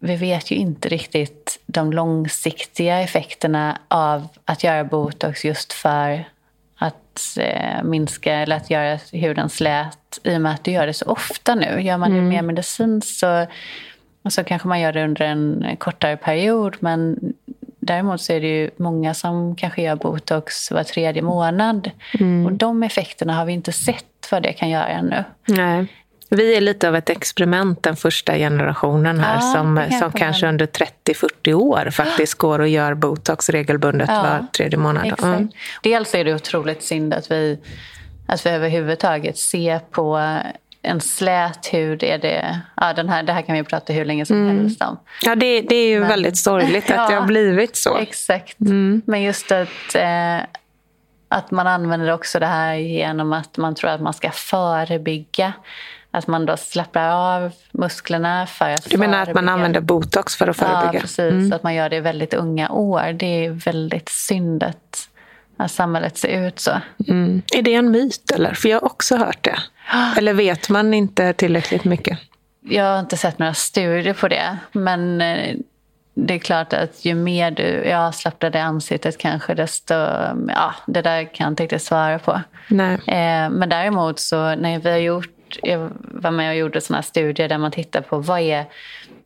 [0.04, 6.24] Vi vet ju inte riktigt de långsiktiga effekterna av att göra botox just för
[6.76, 10.92] att eh, minska eller att göra huden slät i och med att du gör det
[10.92, 11.80] så ofta nu.
[11.80, 12.24] Gör man mm.
[12.24, 13.46] det mer medicinskt så,
[14.30, 17.18] så kanske man gör det under en kortare period men
[17.86, 21.90] Däremot så är det ju många som kanske gör botox var tredje månad.
[22.20, 22.46] Mm.
[22.46, 25.24] Och de effekterna har vi inte sett vad det kan göra ännu.
[25.46, 25.86] Nej.
[26.28, 30.66] Vi är lite av ett experiment, den första generationen här, ja, som, som kanske under
[30.66, 35.14] 30-40 år faktiskt går och gör botox regelbundet ja, var tredje månad.
[35.22, 35.48] Mm.
[35.82, 37.58] Dels är det otroligt synd att vi,
[38.26, 40.40] att vi överhuvudtaget ser på
[40.84, 42.60] en slät hud är det...
[42.76, 44.58] Ja, den här, det här kan vi prata hur länge som mm.
[44.58, 44.98] helst om.
[45.22, 47.96] Ja, det, det är ju Men, väldigt sorgligt att ja, det har blivit så.
[47.96, 48.60] Exakt.
[48.60, 49.02] Mm.
[49.06, 50.38] Men just att, eh,
[51.28, 55.52] att man använder också det här genom att man tror att man ska förebygga.
[56.14, 60.48] Att man då släpper av musklerna för att Du menar att man använder botox för
[60.48, 60.90] att förebygga?
[60.94, 61.18] Ja, precis.
[61.18, 61.48] Mm.
[61.48, 63.12] Så att man gör det i väldigt unga år.
[63.12, 65.08] Det är väldigt synd att,
[65.56, 66.70] att samhället ser ut så.
[67.08, 67.42] Mm.
[67.54, 68.54] Är det en myt eller?
[68.54, 69.58] För jag har också hört det.
[70.18, 72.18] Eller vet man inte tillräckligt mycket?
[72.60, 74.56] Jag har inte sett några studier på det.
[74.72, 75.56] Men eh,
[76.14, 79.94] det är klart att ju mer du är avslappnad i ansiktet kanske desto...
[80.48, 82.40] Ja, det där kan jag inte riktigt svara på.
[82.68, 82.94] Nej.
[82.94, 85.30] Eh, men däremot så när vi har gjort...
[85.62, 88.64] Jag var med och gjorde såna studier där man tittar på vad är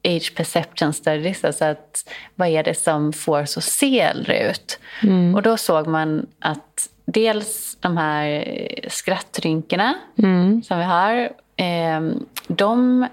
[0.04, 4.78] age perception studies, alltså att vad är det som får oss att se äldre ut?
[5.02, 5.34] Mm.
[5.34, 8.44] Och då såg man att dels de här
[8.88, 10.62] skrattrynkorna mm.
[10.62, 11.30] som vi har.
[11.56, 12.00] Eh,
[12.46, 13.06] de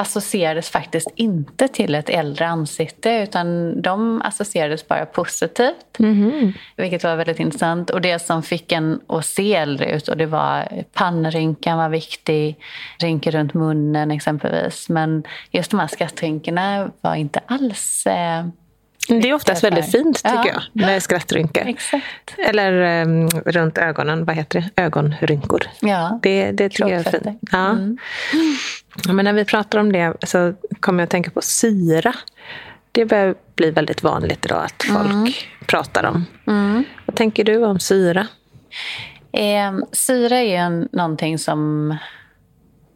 [0.00, 5.98] associerades faktiskt inte till ett äldre ansikte utan de associerades bara positivt.
[5.98, 6.52] Mm.
[6.76, 7.90] Vilket var väldigt intressant.
[7.90, 12.56] Och det som fick en att se äldre ut och det var pannrynkan var viktig,
[12.98, 14.88] rynkor runt munnen exempelvis.
[14.88, 18.46] Men just de här skrattrynkorna var inte alls eh,
[19.08, 20.62] det är oftast väldigt fint tycker ja.
[20.72, 21.62] jag, med skrattrynkor.
[21.66, 22.34] Exakt.
[22.38, 24.82] Eller um, runt ögonen, vad heter det?
[24.82, 25.62] Ögonrynkor.
[25.80, 26.18] Ja.
[26.22, 27.38] Det, det tycker jag är fint.
[27.52, 27.70] Ja.
[27.70, 27.98] Mm.
[29.08, 32.14] Men när vi pratar om det så kommer jag att tänka på syra.
[32.92, 35.32] Det börjar bli väldigt vanligt idag att folk mm.
[35.66, 36.24] pratar om.
[36.46, 36.84] Mm.
[37.06, 38.26] Vad tänker du om syra?
[39.32, 41.94] Eh, syra är en, någonting som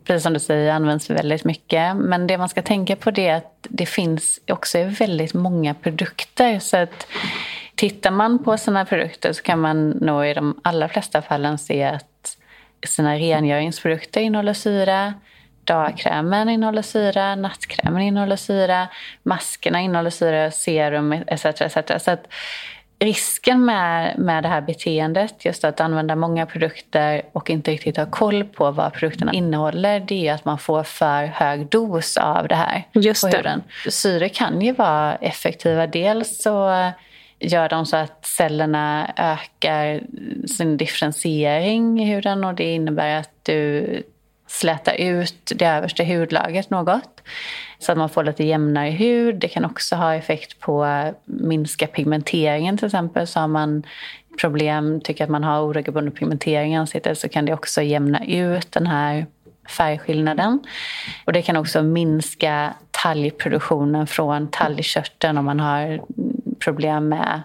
[0.04, 1.96] precis som du säger, används väldigt mycket.
[1.96, 6.58] Men det man ska tänka på är att det finns också i väldigt många produkter.
[6.58, 7.06] Så att
[7.74, 11.84] tittar man på sådana produkter så kan man nog i de allra flesta fallen se
[11.84, 12.36] att
[12.86, 15.14] sina rengöringsprodukter innehåller syra.
[15.64, 18.88] Dagkrämen innehåller syra, nattkrämen innehåller syra,
[19.22, 21.44] maskerna innehåller syra, serum etc.
[21.44, 22.04] etc.
[22.04, 22.26] Så att
[22.98, 28.06] risken med, med det här beteendet, just att använda många produkter och inte riktigt ha
[28.06, 32.54] koll på vad produkterna innehåller, det är att man får för hög dos av det
[32.54, 33.62] här just på huden.
[33.88, 35.86] Syre kan ju vara effektiva.
[35.86, 36.90] Dels så
[37.38, 40.00] gör de så att cellerna ökar
[40.46, 44.02] sin differentiering i huden och det innebär att du
[44.60, 47.22] släta ut det översta hudlagret något
[47.78, 49.34] så att man får lite jämnare hud.
[49.34, 50.86] Det kan också ha effekt på
[51.24, 53.26] minska pigmenteringen till exempel.
[53.26, 53.82] Så har man
[54.40, 58.72] problem, tycker att man har oregelbunden pigmentering i ansiktet så kan det också jämna ut
[58.72, 59.26] den här
[59.68, 60.60] färgskillnaden.
[61.24, 66.00] Och det kan också minska talgproduktionen från talgkörteln om man har
[66.58, 67.42] problem med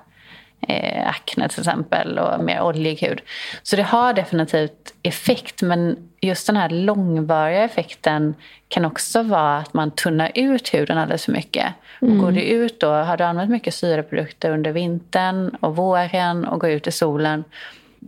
[0.68, 3.22] eh, akne till exempel och mer oljig hud.
[3.64, 8.36] Så det har definitivt effekt men just den här långvariga effekten
[8.68, 11.74] kan också vara att man tunnar ut huden alldeles för mycket.
[12.02, 16.60] Och går du ut då, har du använt mycket syreprodukter under vintern och våren och
[16.60, 17.44] går ut i solen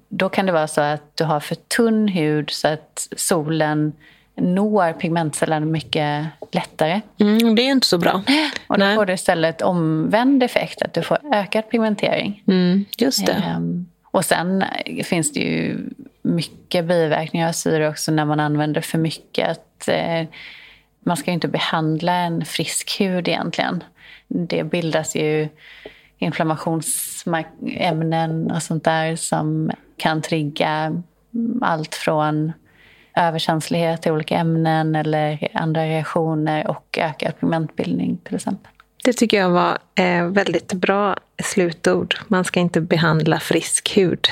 [0.10, 3.94] då kan det vara så att du har för tunn hud så att solen
[4.36, 7.02] når pigmentcellerna mycket lättare.
[7.20, 8.24] Mm, det är inte så bra.
[8.68, 8.96] Och då Nej.
[8.96, 12.44] får du istället omvänd effekt, att du får ökad pigmentering.
[12.48, 13.32] Mm, just det.
[13.32, 14.64] Ehm, och sen
[15.04, 15.78] finns det ju
[16.22, 19.50] mycket biverkningar av syre också när man använder för mycket.
[19.50, 20.24] Att, eh,
[21.00, 23.84] man ska ju inte behandla en frisk hud egentligen.
[24.28, 25.50] Det bildas ju
[26.18, 31.04] inflammationsämnen och sånt där som kan trigga
[31.62, 32.54] allt från
[33.16, 38.72] överkänslighet till olika ämnen eller andra reaktioner och ökad pigmentbildning till exempel.
[39.04, 42.16] Det tycker jag var eh, väldigt bra slutord.
[42.28, 44.28] Man ska inte behandla frisk hud.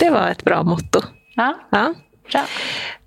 [0.00, 1.00] Det var ett bra motto.
[1.34, 1.94] Ja, Ja.
[2.32, 2.44] bra.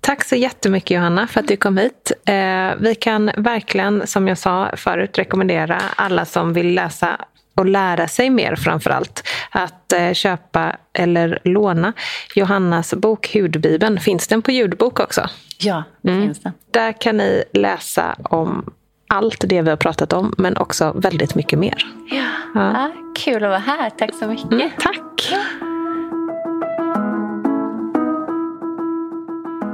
[0.00, 2.12] Tack så jättemycket Johanna för att du kom hit.
[2.26, 2.34] Eh,
[2.80, 7.16] vi kan verkligen, som jag sa förut, rekommendera alla som vill läsa
[7.58, 11.92] och lära sig mer framför allt att eh, köpa eller låna
[12.34, 14.00] Johannas bok Hudbibeln.
[14.00, 15.26] Finns den på ljudbok också?
[15.60, 16.22] Ja, det Mm.
[16.26, 16.52] finns det.
[16.70, 18.70] Där kan ni läsa om
[19.08, 21.86] allt det vi har pratat om, men också väldigt mycket mer.
[22.10, 22.24] Ja.
[22.54, 22.90] Ja,
[23.24, 23.90] kul att vara här.
[23.90, 24.52] Tack så mycket.
[24.52, 25.32] Mm, tack!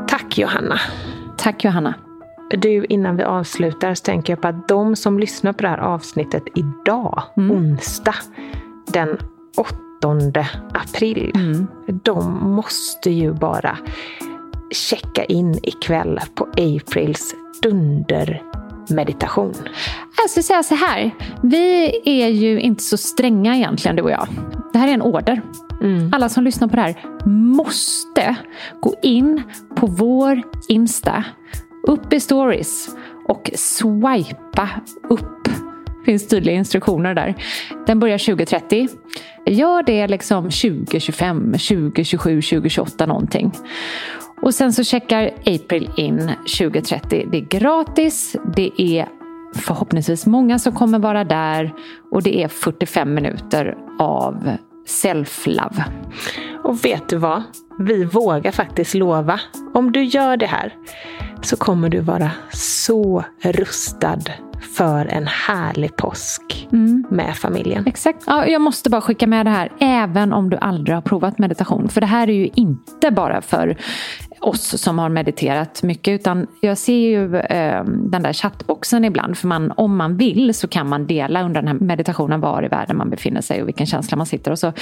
[0.09, 0.80] Tack Johanna.
[1.37, 1.95] Tack Johanna.
[2.59, 5.79] Du, innan vi avslutar så tänker jag på att de som lyssnar på det här
[5.79, 8.15] avsnittet idag, onsdag,
[8.87, 9.19] den
[9.57, 11.33] 8 april,
[12.03, 13.79] de måste ju bara
[14.71, 19.55] checka in ikväll på Aprils dundermeditation.
[20.17, 21.11] Jag ska säga så här.
[21.43, 24.29] Vi är ju inte så stränga egentligen, du och jag.
[24.73, 25.43] Det här är en order.
[26.13, 28.37] Alla som lyssnar på det här måste
[28.81, 29.43] gå in
[29.77, 31.25] på vår Insta,
[31.87, 32.89] upp i stories
[33.28, 34.68] och swipa
[35.09, 35.45] upp.
[35.45, 37.35] Det finns tydliga instruktioner där.
[37.87, 38.89] Den börjar 2030.
[39.47, 43.53] Gör det liksom 2025, 2027, 2028 någonting.
[44.43, 47.28] Och sen så checkar April in 2030.
[47.30, 49.09] Det är gratis, det är
[49.55, 51.74] förhoppningsvis många som kommer vara där
[52.11, 54.57] och det är 45 minuter av
[54.87, 55.82] self-love.
[56.64, 57.43] Och vet du vad?
[57.78, 59.41] Vi vågar faktiskt lova.
[59.74, 60.74] Om du gör det här
[61.43, 64.20] så kommer du vara så rustad
[64.76, 66.68] för en härlig påsk
[67.11, 67.87] med familjen.
[67.87, 68.24] Exakt.
[68.26, 71.89] Ja, jag måste bara skicka med det här, även om du aldrig har provat meditation.
[71.89, 73.76] För det här är ju inte bara för
[74.47, 79.38] oss som har mediterat mycket, utan jag ser ju eh, den där chattboxen ibland.
[79.38, 82.68] För man, om man vill så kan man dela under den här meditationen var i
[82.68, 84.51] världen man befinner sig och vilken känsla man sitter.
[84.51, 84.72] Och så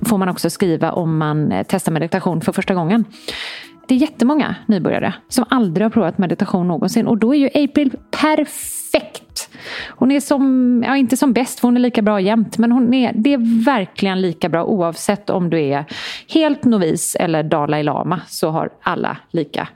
[0.00, 3.04] får man också skriva om man eh, testar meditation för första gången.
[3.88, 7.92] Det är jättemånga nybörjare som aldrig har provat meditation någonsin och då är ju April
[8.10, 8.79] perfekt.
[9.88, 12.94] Hon är som, ja inte som bäst för hon är lika bra jämt men hon
[12.94, 15.84] är, det är verkligen lika bra oavsett om du är
[16.28, 19.68] helt novis eller Dalai Lama så har alla lika,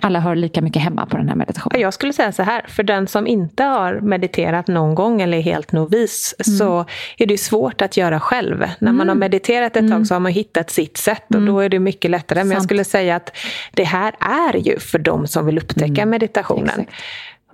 [0.00, 1.80] alla har lika mycket hemma på den här meditationen.
[1.80, 5.42] Jag skulle säga så här, för den som inte har mediterat någon gång eller är
[5.42, 6.84] helt novis så
[7.18, 8.64] är det svårt att göra själv.
[8.78, 11.68] När man har mediterat ett tag så har man hittat sitt sätt och då är
[11.68, 12.38] det mycket lättare.
[12.38, 12.64] Men jag Sant.
[12.64, 13.36] skulle säga att
[13.72, 16.68] det här är ju för de som vill upptäcka meditationen.
[16.68, 16.92] Exakt.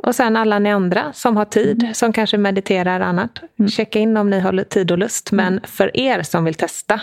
[0.02, 3.40] Och sen alla ni andra som har tid, som kanske mediterar annat.
[3.70, 5.32] Checka in om ni har tid och lust.
[5.32, 7.00] Men för er som vill testa,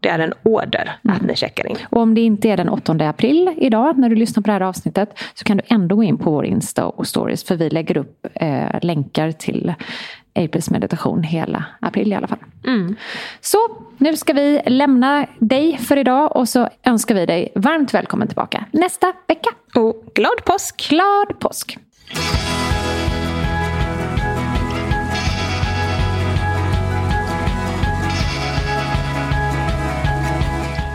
[0.00, 1.76] det är en order att ni checkar in.
[1.90, 4.60] Och om det inte är den 8 april idag när du lyssnar på det här
[4.60, 7.96] avsnittet så kan du ändå gå in på vår Insta och stories för vi lägger
[7.96, 9.74] upp eh, länkar till
[10.34, 12.38] Aprils meditation hela april i alla fall.
[13.40, 13.58] Så
[13.98, 18.64] nu ska vi lämna dig för idag och så önskar vi dig varmt välkommen tillbaka
[18.70, 19.50] nästa vecka.
[19.74, 20.88] Och glad påsk!
[20.90, 21.78] Glad påsk!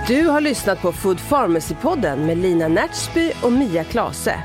[0.07, 4.43] Du har lyssnat på Food Pharmacy-podden med Lina Nertsby och Mia Klase.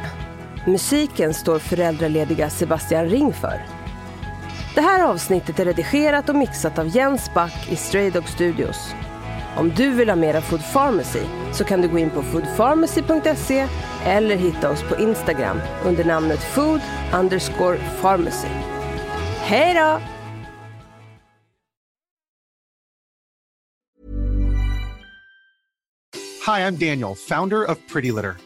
[0.67, 3.67] Musiken står föräldralediga Sebastian Ring för.
[4.75, 8.95] Det här avsnittet är redigerat och mixat av Jens Back i Stray Dog Studios.
[9.57, 13.69] Om du vill ha mera Food Pharmacy så kan du gå in på foodpharmacy.se
[14.07, 16.81] eller hitta oss på Instagram under namnet food
[17.15, 18.49] underscore pharmacy.
[19.41, 20.01] Hej då!
[26.47, 28.46] Hi, I'm Daniel, founder of Pretty Litter.